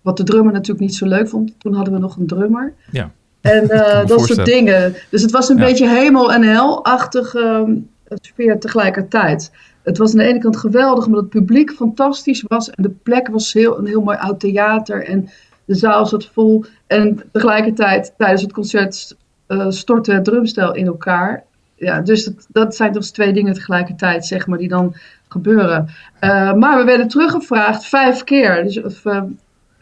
[0.03, 1.55] Wat de drummer natuurlijk niet zo leuk vond.
[1.59, 2.75] Toen hadden we nog een drummer.
[2.91, 3.11] Ja.
[3.41, 4.95] En eh, dat soort dingen.
[5.11, 5.65] Dus het was een Ja.
[5.65, 7.77] beetje hemel en hel-achtig ehm,
[8.15, 9.51] sfeer tegelijkertijd.
[9.83, 12.71] Het was aan de ene kant geweldig, omdat het publiek fantastisch was.
[12.71, 15.05] En de plek was heel, een heel mooi oud theater.
[15.07, 15.29] En
[15.65, 16.65] de zaal zat vol.
[16.87, 21.45] En tegelijkertijd, tijdens het concert, eh, stortte het drumstel in elkaar.
[21.77, 24.95] Ja, dus dat, dat zijn dus twee dingen tegelijkertijd, zeg maar, die dan
[25.29, 25.89] gebeuren.
[26.19, 28.63] Eh, maar we werden teruggevraagd vijf keer.
[28.63, 29.23] Dus, of, eh,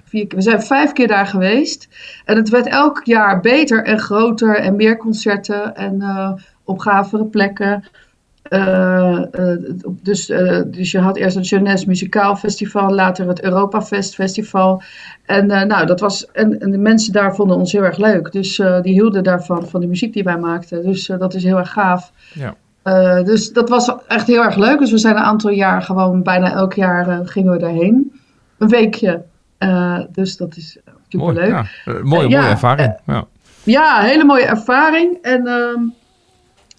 [0.05, 0.27] vier.
[0.29, 1.89] We zijn vijf keer daar geweest.
[2.25, 6.33] En het werd elk jaar beter en groter en meer concerten en eh
[6.65, 7.85] op gavere plekken.
[8.53, 9.59] Eh, eh,
[10.03, 14.83] dus, eh, dus je had eerst het Jeunesse Muzikaal Festival, later het Europafest Festival.
[15.27, 18.33] En, nou, dat was, en, en de mensen daar vonden ons heel erg leuk.
[18.33, 20.83] Dus die hielden daarvan, van de muziek die wij maakten.
[20.83, 22.13] Dus dat is heel erg gaaf.
[22.35, 22.55] Ja.
[23.23, 24.79] Dus dat was echt heel erg leuk.
[24.79, 28.21] Dus we zijn een aantal jaar gewoon, bijna elk jaar gingen we daarheen.
[28.59, 29.23] Een weekje.
[30.13, 30.79] Dus dat is
[31.11, 31.51] Mooi, superleuk.
[31.51, 31.93] ja.
[31.93, 32.97] Eh, mooie, Ja, mooie ervaring.
[33.07, 33.25] ja.
[33.63, 35.19] Ja, hele mooie ervaring.
[35.23, 35.81] En ehm,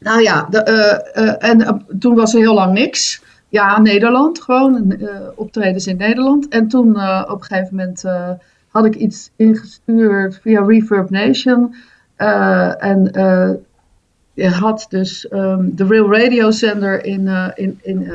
[0.03, 3.23] nou ja, de, eh, eh, en eh, toen was er heel lang niks.
[3.49, 4.97] Ja, Nederland gewoon,
[5.35, 6.47] optredens in Nederland.
[6.47, 6.89] En toen
[7.29, 8.03] op een gegeven moment
[8.67, 11.75] had ik iets ingestuurd via Reverb Nation.
[12.15, 13.09] En
[14.33, 18.11] je had dus ehm, de Real Radio Zender in, in, in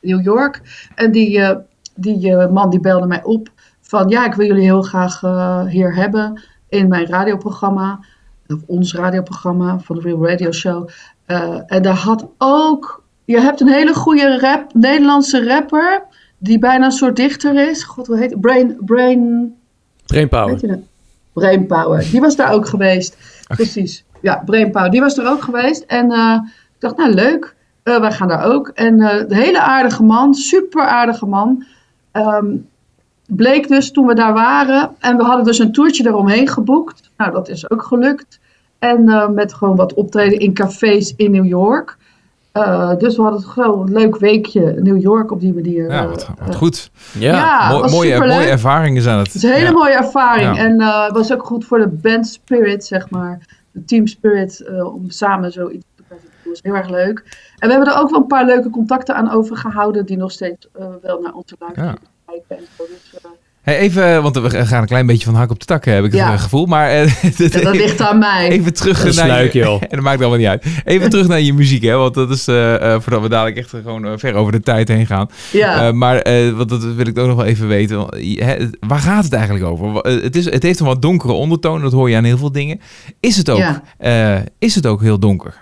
[0.00, 0.60] New York.
[0.94, 1.42] En die,
[1.94, 3.48] die man die belde mij op
[3.80, 5.20] van ja, ik wil jullie heel graag
[5.68, 8.00] hier hebben in mijn radioprogramma.
[8.48, 10.88] Of ons radioprogramma van de Real Radio Show.
[11.30, 16.02] Eh, en daar had ook, je hebt een hele goede rap, Nederlandse rapper.
[16.38, 17.82] Die bijna een soort dichter is.
[17.82, 18.40] God, hoe heet het?
[18.40, 19.54] Brain, Brain,
[20.06, 20.50] Brainpower.
[20.50, 20.78] Weet je dat?
[21.32, 22.08] Brainpower.
[22.10, 23.16] Die was daar ook geweest.
[23.48, 24.04] Precies.
[24.20, 24.90] Ja, Brainpower.
[24.90, 25.82] Die was er ook geweest.
[25.82, 26.38] En eh,
[26.74, 27.54] ik dacht, nou leuk.
[27.82, 28.68] Eh, wij gaan daar ook.
[28.68, 30.34] En eh een hele aardige man.
[30.34, 31.64] Super aardige man.
[32.12, 32.56] Ehm,
[33.26, 34.90] bleek dus toen we daar waren.
[34.98, 37.10] En we hadden dus een toertje eromheen geboekt.
[37.16, 38.40] Nou, dat is ook gelukt.
[38.80, 41.96] En eh, met gewoon wat optreden in cafés in New York.
[42.52, 45.90] Eh, dus we hadden gewoon een leuk weekje New York op die manier.
[45.90, 46.90] Ja, eh, wat, wat goed.
[47.18, 47.34] Ja.
[47.36, 48.36] Ja, mooie, superleuk.
[48.36, 49.26] mooie ervaringen zijn het.
[49.26, 49.72] het is een hele Ja.
[49.72, 50.56] mooie ervaring.
[50.56, 50.62] Ja.
[50.64, 53.38] En eh, het was ook goed voor de band spirit, zeg maar.
[53.72, 56.32] De team spirit, eh, om samen zoiets te kunnen doen.
[56.42, 57.18] Dat was heel erg leuk.
[57.58, 60.68] En we hebben er ook wel een paar leuke contacten aan overgehouden, die nog steeds
[61.02, 62.56] wel naar onze luisteren kijken.
[62.56, 62.84] En zo.
[62.88, 63.20] Dus,
[63.62, 66.14] Hey, even, want we gaan een klein beetje van hak op de tak, heb ik
[66.14, 66.24] Ja.
[66.24, 66.66] het eh, gevoel.
[66.66, 68.48] Maar eh, ja, dat ligt aan mij.
[68.48, 69.50] even terug Dat naar je...
[69.52, 69.82] joh.
[69.82, 70.64] En dat maakt allemaal niet uit.
[70.84, 71.94] Even terug naar je muziek, hè.
[71.96, 75.06] Want dat is, eh, eh, voordat we dadelijk echt gewoon ver over de tijd heen
[75.06, 75.28] gaan.
[75.52, 75.86] ja.
[75.86, 77.96] Eh, maar eh, want dat wil ik ook nog wel even weten.
[77.96, 78.16] Want,
[78.80, 79.96] waar gaat het eigenlijk over?
[80.08, 81.80] Het, is, het heeft een wat donkere ondertoon.
[81.82, 82.80] Dat hoor je aan heel veel dingen.
[83.20, 83.82] Is het ook, Ja.
[83.98, 85.54] eh, is het ook heel donker?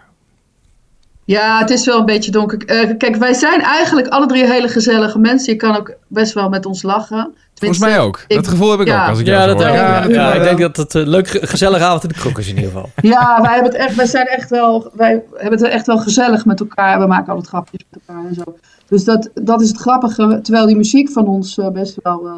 [1.24, 2.58] Ja, het is wel een beetje donker.
[2.66, 5.52] Eh, kijk, wij zijn eigenlijk alle drie hele gezellige mensen.
[5.52, 7.34] Je kan ook best wel met ons lachen.
[7.58, 8.24] Volgens mij ook.
[8.26, 9.02] ik- dat gevoel heb ik ja.
[9.02, 9.66] ook als ik Ja, jou dat, hoor.
[9.66, 10.32] ja, Ja, ja, ja.
[10.32, 12.70] ik denk dat het een leuk, ge- gezellige avond in de krok is in ieder
[12.70, 12.90] geval.
[13.00, 16.44] Ja, wij hebben het echt, wij zijn echt wel, wij hebben het echt wel gezellig
[16.44, 17.00] met elkaar.
[17.00, 18.42] We maken altijd grapjes met elkaar en zo.
[18.88, 20.40] Dus dat, dat is het grappige.
[20.42, 22.32] Terwijl die muziek van ons eh, best wel eh,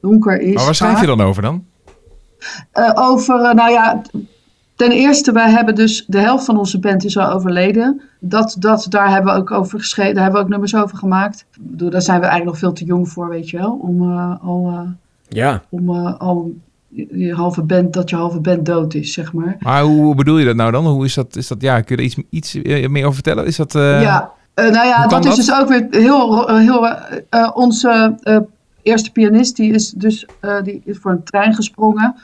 [0.00, 0.54] donker is.
[0.54, 1.64] Maar waar schrijf je dan over dan?
[2.72, 4.02] Eh, over, eh, nou ja,
[4.80, 8.00] ten eerste, wij hebben dus, de helft van onze band is al overleden.
[8.18, 11.44] Dat, dat, daar hebben we ook over geschreven, daar hebben we ook nummers over gemaakt.
[11.60, 13.78] Daar zijn we eigenlijk nog veel te jong voor, weet je wel.
[13.82, 14.80] Om eh, al, eh,
[15.28, 15.62] Ja.
[15.68, 16.52] om, eh, al
[16.88, 19.56] je, je halve band, dat je halve band dood is, zeg maar.
[19.60, 20.86] Maar hoe bedoel je dat nou dan?
[20.86, 21.36] Hoe is dat?
[21.36, 22.54] Is dat ja, kun je er iets, iets
[22.88, 23.46] meer over vertellen?
[23.46, 23.74] Is dat...
[23.74, 25.56] eh, ja, eh, nou ja, kan dat is dat?
[25.56, 26.96] dus ook weer heel, heel
[27.54, 28.38] onze eh,
[28.82, 32.14] eerste pianist, die is dus eh, die is voor een trein gesprongen.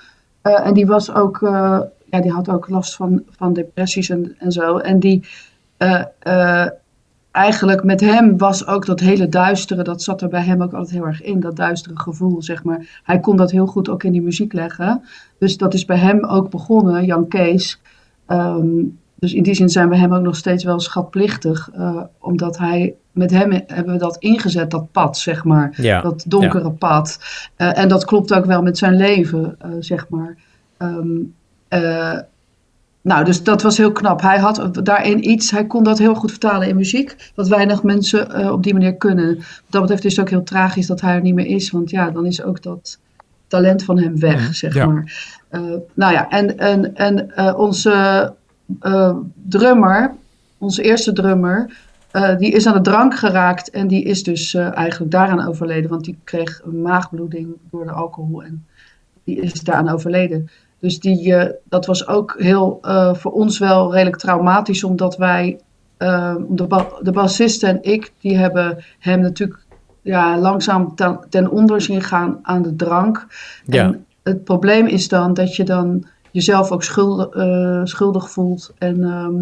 [0.43, 1.81] Eh, en die was ook, eh,
[2.11, 4.79] ja, die had ook last van, van depressies en, en zo.
[4.79, 5.25] En die,
[5.77, 6.71] eh, eh,
[7.31, 10.95] eigenlijk met hem was ook dat hele duistere, dat zat er bij hem ook altijd
[10.95, 13.01] heel erg in, dat duistere gevoel, zeg maar.
[13.03, 15.03] Hij kon dat heel goed ook in die muziek leggen.
[15.39, 17.81] Dus dat is bij hem ook begonnen, Jan Kees.
[18.27, 18.69] Ehm,
[19.15, 22.95] dus in die zin zijn we hem ook nog steeds wel schatplichtig, eh, omdat hij,
[23.13, 26.01] met hem hebben we dat ingezet, dat pad, zeg maar Ja.
[26.01, 27.19] dat donkere pad.
[27.57, 30.37] En dat klopt ook wel met zijn leven, zeg maar.
[30.77, 31.19] Ehm,
[31.69, 32.19] eh,
[33.01, 34.21] nou, dus dat was heel knap.
[34.21, 38.31] Hij had daarin iets, hij kon dat heel goed vertalen in muziek, wat weinig mensen
[38.31, 39.37] eh, op die manier kunnen.
[39.37, 41.91] Wat dat betreft is het ook heel tragisch dat hij er niet meer is, want
[41.91, 42.99] ja, dan is ook dat
[43.47, 44.87] talent van hem weg, zeg ja.
[44.87, 45.35] maar.
[45.49, 45.61] Eh,
[45.95, 48.33] nou ja, en, en, en onze
[49.43, 50.15] drummer,
[50.59, 51.85] onze eerste drummer,
[52.39, 56.19] die is aan de drank geraakt en die is dus eigenlijk daaraan overleden, want die
[56.25, 58.67] kreeg een maagbloeding door de alcohol en
[59.25, 60.49] die is daaraan overleden.
[60.79, 65.61] Dus die, eh, dat was ook heel eh, voor ons wel redelijk traumatisch, omdat wij,
[65.97, 69.65] eh, de, ba de bassist en ik, die hebben hem natuurlijk
[70.03, 73.27] ja, langzaam ten, ten onder zien gaan aan de drank.
[73.65, 73.85] Ja.
[73.85, 77.29] En het probleem is dan dat je dan jezelf ook schuldig,
[77.89, 79.35] schuldig voelt en ehm,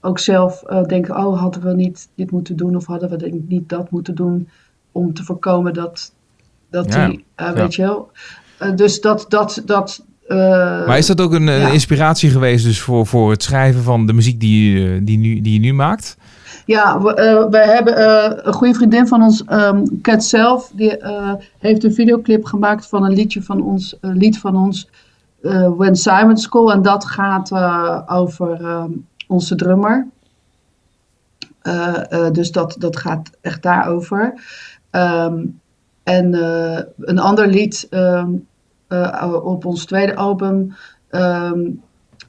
[0.00, 3.90] ook zelf denken, oh hadden we niet dit moeten doen of hadden we niet dat
[3.90, 4.48] moeten doen
[4.92, 6.12] om te voorkomen dat,
[6.70, 7.24] dat Ja, die,
[7.54, 8.10] weet je wel.
[8.74, 13.06] Dus dat, dat, dat eh, Maar is dat ook een, eh, inspiratie geweest dus voor,
[13.06, 16.16] voor het schrijven van de muziek die, je- die, nu, die je nu maakt?
[16.66, 21.32] Ja, we, eh, hebben eh, een goede vriendin van ons, ehm Kat zelf, die eh,
[21.58, 24.88] heeft een videoclip gemaakt van een liedje van ons, een lied van ons,
[25.42, 26.72] eh, When Simon School.
[26.72, 28.90] En dat gaat eh, over ehm,
[29.26, 30.06] onze drummer.
[31.62, 34.34] Eh, eh, dus dat, dat gaat echt daarover.
[34.90, 35.34] Ehm
[36.02, 38.24] en eh, een ander lied eh,
[39.42, 40.74] op ons tweede album,
[41.10, 41.60] ehm,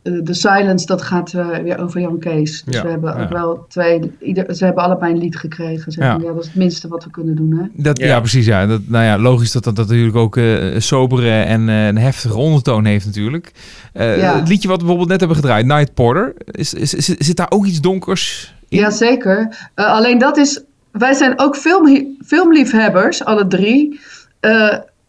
[0.03, 2.63] eh, The Silence, dat gaat eh, weer over Jan Kees.
[2.63, 3.23] Dus Ja, we hebben ja.
[3.23, 5.91] ook wel twee, ieder, ze hebben allebei een lied gekregen.
[5.91, 6.13] Zeg Ja.
[6.17, 6.25] maar.
[6.25, 7.57] ja, dat is het minste wat we kunnen doen.
[7.57, 7.83] Hè?
[7.83, 8.05] Dat, ja.
[8.05, 8.19] Ja.
[8.19, 8.45] precies.
[8.45, 8.65] Ja.
[8.65, 11.97] Dat, nou ja, logisch dat dat, dat natuurlijk ook eh, een sobere en eh, een
[11.97, 13.51] heftige ondertoon heeft natuurlijk.
[13.93, 14.35] Eh, Ja.
[14.39, 17.51] Het liedje wat we bijvoorbeeld net hebben gedraaid, Night Porter, is, is, is- zit daar
[17.51, 18.79] ook iets donkers in?
[18.79, 19.69] Jazeker.
[19.75, 20.61] Uh, alleen dat is.
[20.91, 23.99] Wij zijn ook film, filmliefhebbers, alle drie.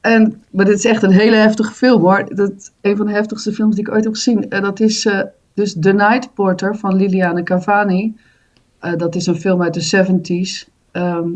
[0.00, 2.24] Eh, en, maar dit is echt een hele heftige film hoor.
[2.34, 4.50] Dat, een van de heftigste films die ik ooit heb gezien.
[4.50, 5.20] En dat is eh,
[5.54, 8.16] dus The Night Porter van Liliane Cavani.
[8.78, 10.68] Eh, dat is een film uit de 70s.
[10.92, 11.28] Ehm,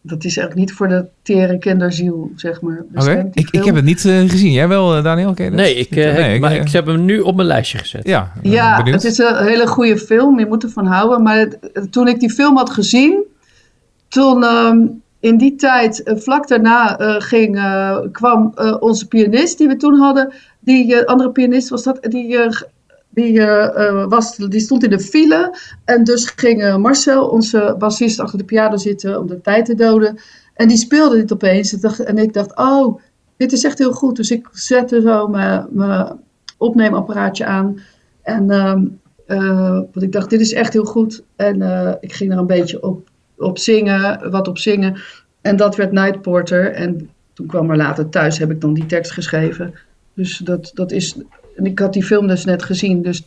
[0.00, 2.78] dat is eigenlijk niet voor de tere kinderziel, zeg maar.
[2.78, 4.52] Oké, bestemd, die ik, ik heb het niet eh, gezien.
[4.52, 5.34] Jij wel, eh, Daniel?
[5.34, 5.54] Ken?
[5.54, 8.06] Nee, ik, eh, Nee, ik- maar eh, ik heb hem nu op mijn lijstje gezet.
[8.06, 10.38] Ja, eh, Ja, het is een hele goede film.
[10.38, 11.22] Je moet ervan houden.
[11.22, 11.58] Maar het-
[11.92, 13.22] toen ik die film had gezien,
[14.08, 14.78] toen ehm,
[15.22, 19.94] in die tijd, eh, vlak daarna, eh, ging, eh, kwam onze pianist die we toen
[19.98, 20.32] hadden.
[20.60, 22.38] Die andere pianist was dat, die,
[23.10, 23.40] die,
[24.08, 25.56] was, die stond in de file.
[25.84, 30.18] En dus ging Marcel, onze bassist, achter de piano zitten om de tijd te doden.
[30.54, 31.72] En die speelde dit opeens.
[31.72, 33.00] Ik dacht- En ik dacht, oh,
[33.36, 34.16] dit is echt heel goed.
[34.16, 35.66] Dus ik zette zo mijn,
[36.58, 37.80] opneemapparaatje aan.
[38.22, 38.50] En
[39.26, 41.22] eh, want ik dacht, dit is echt heel goed.
[41.36, 41.62] En
[42.00, 44.96] ik ging er een beetje op, op zingen, wat op zingen.
[45.40, 46.72] En dat werd Night Porter.
[46.72, 49.74] En toen kwam er later thuis, heb ik dan die tekst geschreven.
[50.14, 51.16] Dus dat, dat is...
[51.56, 53.02] En ik had die film dus net gezien.
[53.02, 53.22] Dus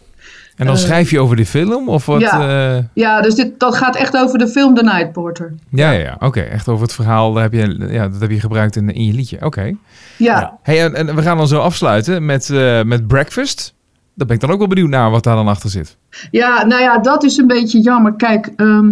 [0.55, 2.21] En dan Eh, schrijf je over de film of wat?
[2.21, 2.75] ja.
[2.77, 5.53] eh, Ja, dus dit, dat gaat echt over de film The Night Porter.
[5.69, 6.15] ja, ja, ja.
[6.19, 6.39] oké.
[6.39, 7.35] Echt over het verhaal.
[7.35, 9.37] Heb je, ja, dat heb je gebruikt in, in je liedje.
[9.45, 9.61] Oké.
[9.61, 9.73] Ja,
[10.17, 10.57] Ja.
[10.61, 13.73] Hey, en, en we gaan dan zo afsluiten met, eh, met Breakfast.
[14.13, 15.97] Daar ben ik dan ook wel benieuwd naar wat daar dan achter zit.
[16.31, 18.13] Ja, nou ja, dat is een beetje jammer.
[18.13, 18.89] Kijk, ehm,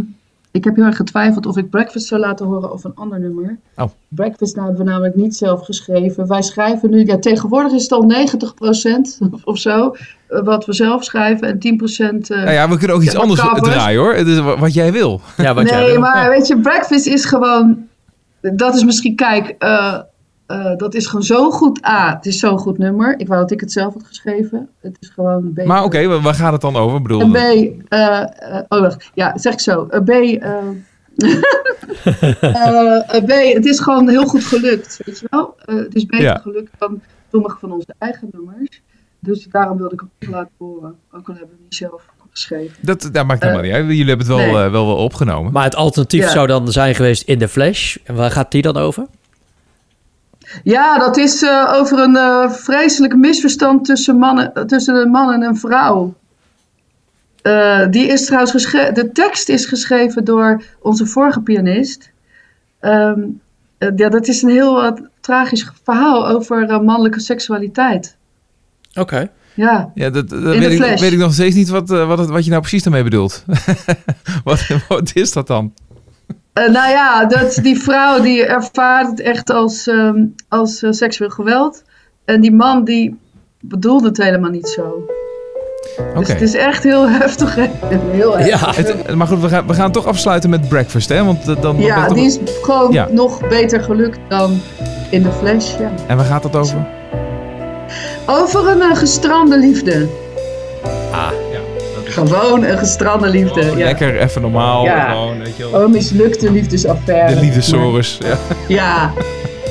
[0.53, 3.57] ik heb heel erg getwijfeld of ik Breakfast zou laten horen of een ander nummer.
[3.75, 3.89] Oh.
[4.07, 6.27] Breakfast nou, hebben we namelijk niet zelf geschreven.
[6.27, 9.95] Wij schrijven nu, ja, tegenwoordig is het al 90% of zo,
[10.27, 11.47] eh, wat we zelf schrijven.
[11.47, 13.69] En 10% eh, Nou ja, we kunnen ook iets Ja, anders covers.
[13.73, 14.13] draaien hoor.
[14.13, 15.21] Het is wa- wat jij wil.
[15.37, 15.99] Ja, wat jij nee, wil.
[15.99, 17.87] maar weet je, Breakfast is gewoon.
[18.41, 19.99] Dat is misschien, kijk, eh,
[20.53, 21.85] eh, dat is gewoon zo goed.
[21.85, 23.19] A, het is zo'n goed nummer.
[23.19, 24.69] Ik wou dat ik het zelf had geschreven.
[24.81, 25.69] Het is gewoon een beetje.
[25.69, 26.97] Maar oké, wa- waar gaat het dan over?
[26.97, 28.27] Ik bedoel, B, eh, eh,
[28.67, 29.85] oh wacht, ja, zeg ik zo.
[29.85, 30.57] B, eh,
[32.41, 35.55] eh, eh, B, het is gewoon heel goed gelukt, weet je wel.
[35.65, 36.39] Eh, het is beter Ja.
[36.41, 37.01] gelukt dan
[37.31, 38.81] sommige van onze eigen nummers.
[39.19, 40.95] Dus daarom wilde ik hem ook laten horen.
[41.11, 42.75] Ook al hebben we hem niet zelf geschreven.
[42.81, 43.85] dat, dat maakt helemaal eh, niet uit.
[43.87, 44.69] Jullie hebben het wel, nee.
[44.71, 45.51] wel, wel opgenomen.
[45.51, 46.29] Maar het alternatief Ja.
[46.29, 47.95] zou dan zijn geweest in de Flash.
[48.03, 49.05] En waar gaat die dan over?
[50.63, 55.41] Ja, dat is eh, over een eh, vreselijk misverstand tussen, mannen, tussen een man en
[55.41, 56.13] een vrouw.
[57.41, 58.93] Eh, die is trouwens geschreven.
[58.93, 62.11] De tekst is geschreven door onze vorige pianist.
[62.79, 63.21] Ehm,
[63.77, 68.17] eh, ja, dat is een heel tragisch verhaal over mannelijke seksualiteit.
[68.93, 69.29] Oké.
[69.55, 71.01] Ja, Ja, dat, weet, ik, Flash.
[71.01, 73.43] weet ik nog steeds niet wat, wat, wat je nou precies daarmee bedoelt.
[74.43, 75.73] wat, wat is dat dan?
[76.53, 81.29] Eh, nou ja, dat, die vrouw die ervaart het echt als, ehm, als eh, seksueel
[81.29, 81.83] geweld.
[82.25, 83.19] En die man die
[83.59, 85.05] bedoelde het helemaal niet zo.
[86.09, 86.19] Oké.
[86.19, 87.55] Dus het is echt heel heftig.
[88.11, 88.59] Heel heftig.
[88.61, 88.71] Ja.
[88.83, 91.23] Het- maar goed, we gaan, we gaan toch afsluiten met Breakfast, hè?
[91.25, 93.07] Want eh, dan, dan Ja, toch- die is gewoon Ja.
[93.11, 94.61] nog beter gelukt dan
[95.09, 95.77] in de Flash.
[95.77, 95.91] Ja.
[96.07, 96.85] En waar gaat dat over?
[98.25, 100.07] Over een gestrande liefde.
[101.11, 101.29] Ja,
[102.13, 103.61] Gewoon een gestrande liefde.
[103.61, 103.73] ja.
[103.85, 104.83] Lekker, even normaal.
[104.85, 105.09] Ja.
[105.09, 105.79] Gewoon, weet je wel.
[105.79, 107.35] Oh, een mislukte liefdesaffaire.
[107.35, 108.17] De liefdesorus.
[108.25, 108.37] Ja,
[108.67, 109.11] Ja,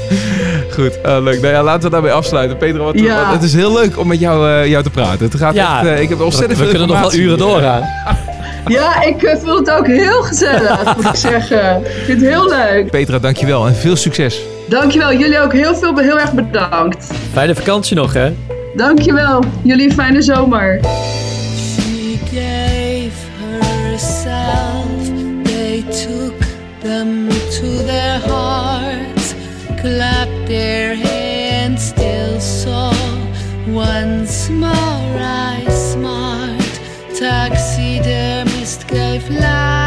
[0.76, 1.00] goed.
[1.00, 1.40] Eh, leuk.
[1.40, 2.56] Nou ja, laten we daarbij afsluiten.
[2.56, 3.24] Pedro, wat, Ja.
[3.24, 5.24] wat- het is heel leuk om met jou, eh, jou te praten.
[5.24, 5.78] Het gaat Ja.
[5.80, 7.82] echt, eh, ik heb We, ontzettend we veel kunnen nog wel uren doorgaan.
[8.66, 11.76] ja ik vond het ook heel gezellig, moet ik zeggen.
[11.80, 12.90] Ik vind het heel leuk.
[12.90, 14.40] Petra, dankjewel en veel succes.
[14.68, 17.06] Dankjewel, jullie ook heel veel, heel erg bedankt.
[17.32, 18.32] Fijne vakantie nog, hè?
[18.76, 20.80] Dankjewel, jullie een fijne zomer.
[28.26, 29.34] Hearts,
[29.80, 32.92] clapped their hands, still saw
[33.68, 36.72] once more I smart.
[37.18, 39.81] Taxidermist gave life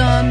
[0.00, 0.29] sun.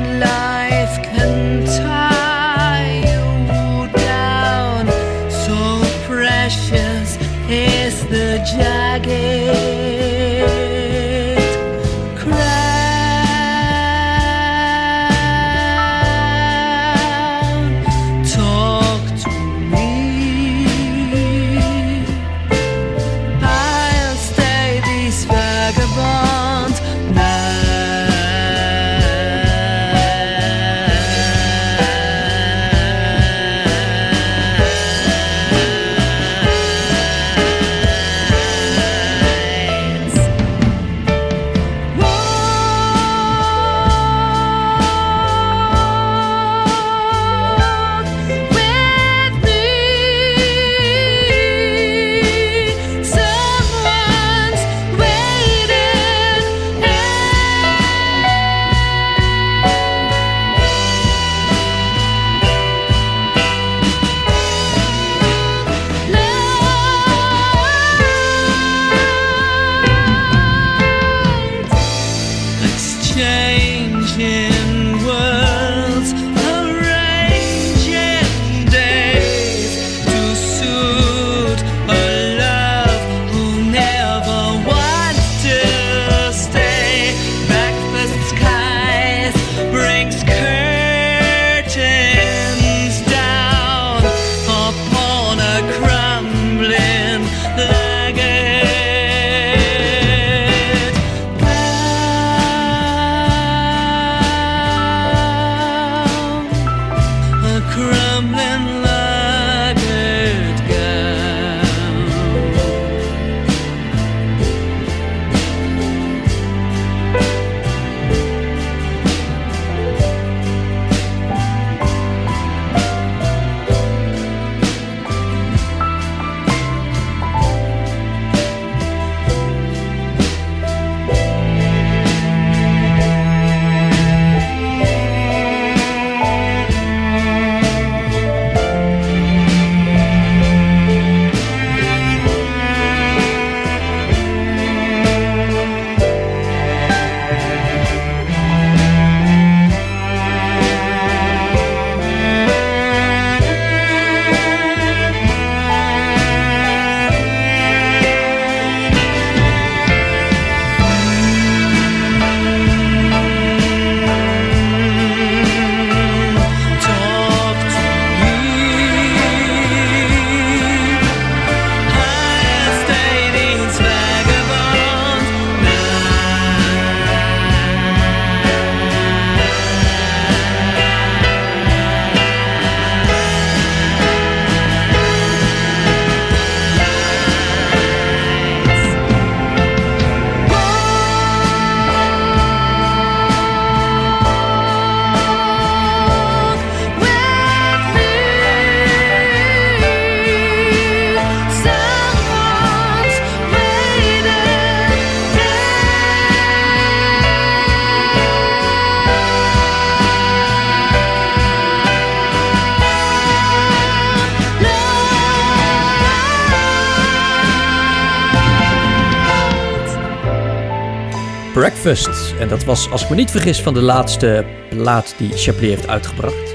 [221.70, 222.34] Breakfast.
[222.40, 225.88] En dat was, als ik me niet vergis, van de laatste plaat die Chaplin heeft
[225.88, 226.54] uitgebracht.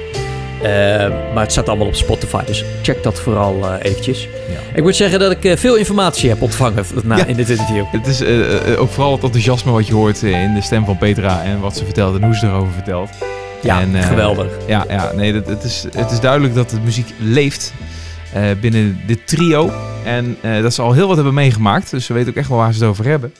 [0.63, 0.71] Eh,
[1.35, 4.29] maar het staat allemaal op Spotify, dus check dat vooral eh, eventjes.
[4.75, 7.27] Ik moet zeggen dat ik eh, veel informatie heb ontvangen na, Ja.
[7.27, 7.85] in dit interview.
[7.93, 8.23] Het is
[8.77, 11.85] ook vooral het enthousiasme wat je hoort in de stem van Petra en wat ze
[11.85, 13.11] vertelt en hoe ze erover vertelt.
[13.63, 14.47] Ja, En, geweldig.
[14.67, 17.73] Ja, ja nee, dat, het, is, het is duidelijk dat de muziek leeft
[18.61, 19.73] binnen dit trio.
[20.05, 21.91] En dat ze al heel wat hebben meegemaakt.
[21.91, 23.33] Dus ze weten ook echt wel waar ze het over hebben.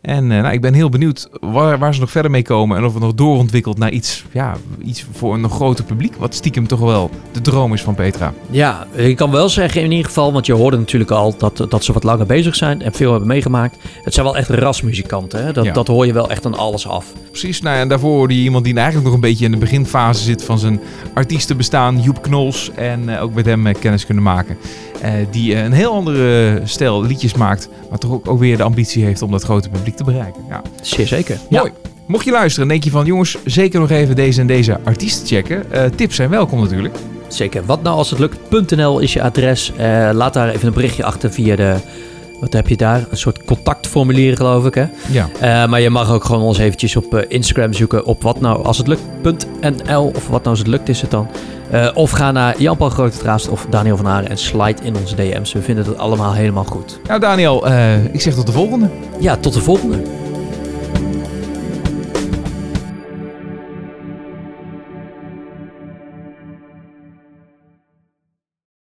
[0.00, 2.76] En eh, nou, ik ben heel benieuwd waar, waar ze nog verder mee komen.
[2.76, 6.14] En of het nog doorontwikkelt naar iets, ja, iets voor een nog groter publiek.
[6.16, 8.32] Wat stiekem toch wel de droom is van Petra.
[8.50, 11.84] Ja, ik kan wel zeggen in ieder geval, want je hoorde natuurlijk al dat, dat
[11.84, 13.76] ze wat langer bezig zijn en veel hebben meegemaakt.
[14.02, 15.52] Het zijn wel echt rasmuzikanten, hè?
[15.52, 15.72] Dat, Ja.
[15.72, 17.06] dat hoor je wel echt aan alles af.
[17.30, 20.22] Precies, nou en daarvoor hoorde je iemand die eigenlijk nog een beetje in de beginfase
[20.22, 20.80] zit van zijn
[21.14, 22.70] artiestenbestaan, Joep Knols.
[22.74, 24.56] En eh, ook met hem eh, kennis kunnen maken.
[25.00, 28.62] Eh, die eh, een heel andere stijl liedjes maakt, maar toch ook, ook weer de
[28.62, 30.42] ambitie heeft om dat grote publiek te bereiken.
[30.48, 30.62] Ja.
[30.82, 31.38] Zeer zeker.
[31.50, 31.72] Mooi.
[32.06, 35.26] Mocht je luisteren en denk je van jongens, zeker nog even deze en deze artiesten
[35.26, 35.72] checken.
[35.72, 36.94] Eh, tips zijn welkom natuurlijk.
[37.28, 37.62] Zeker.
[37.66, 39.72] Wat nou als het lukt.nl is je adres.
[40.12, 41.74] Laat daar even een berichtje achter via de...
[42.40, 43.06] Wat heb je daar?
[43.10, 44.86] Een soort contactformulier geloof ik hè?
[45.10, 48.78] Ja, maar je mag ook gewoon ons eventjes op Instagram zoeken op wat nou als
[48.78, 51.28] het lukt.nl of wat nou als het lukt is het dan.
[51.70, 55.52] Eh, of ga naar Jan-Paul Grotetraast of Daniel van Haren en slide in onze DM's.
[55.52, 57.00] We vinden het allemaal helemaal goed.
[57.06, 58.88] nou Daniel, eh, ik zeg tot de volgende.
[59.18, 59.96] Ja, tot de volgende.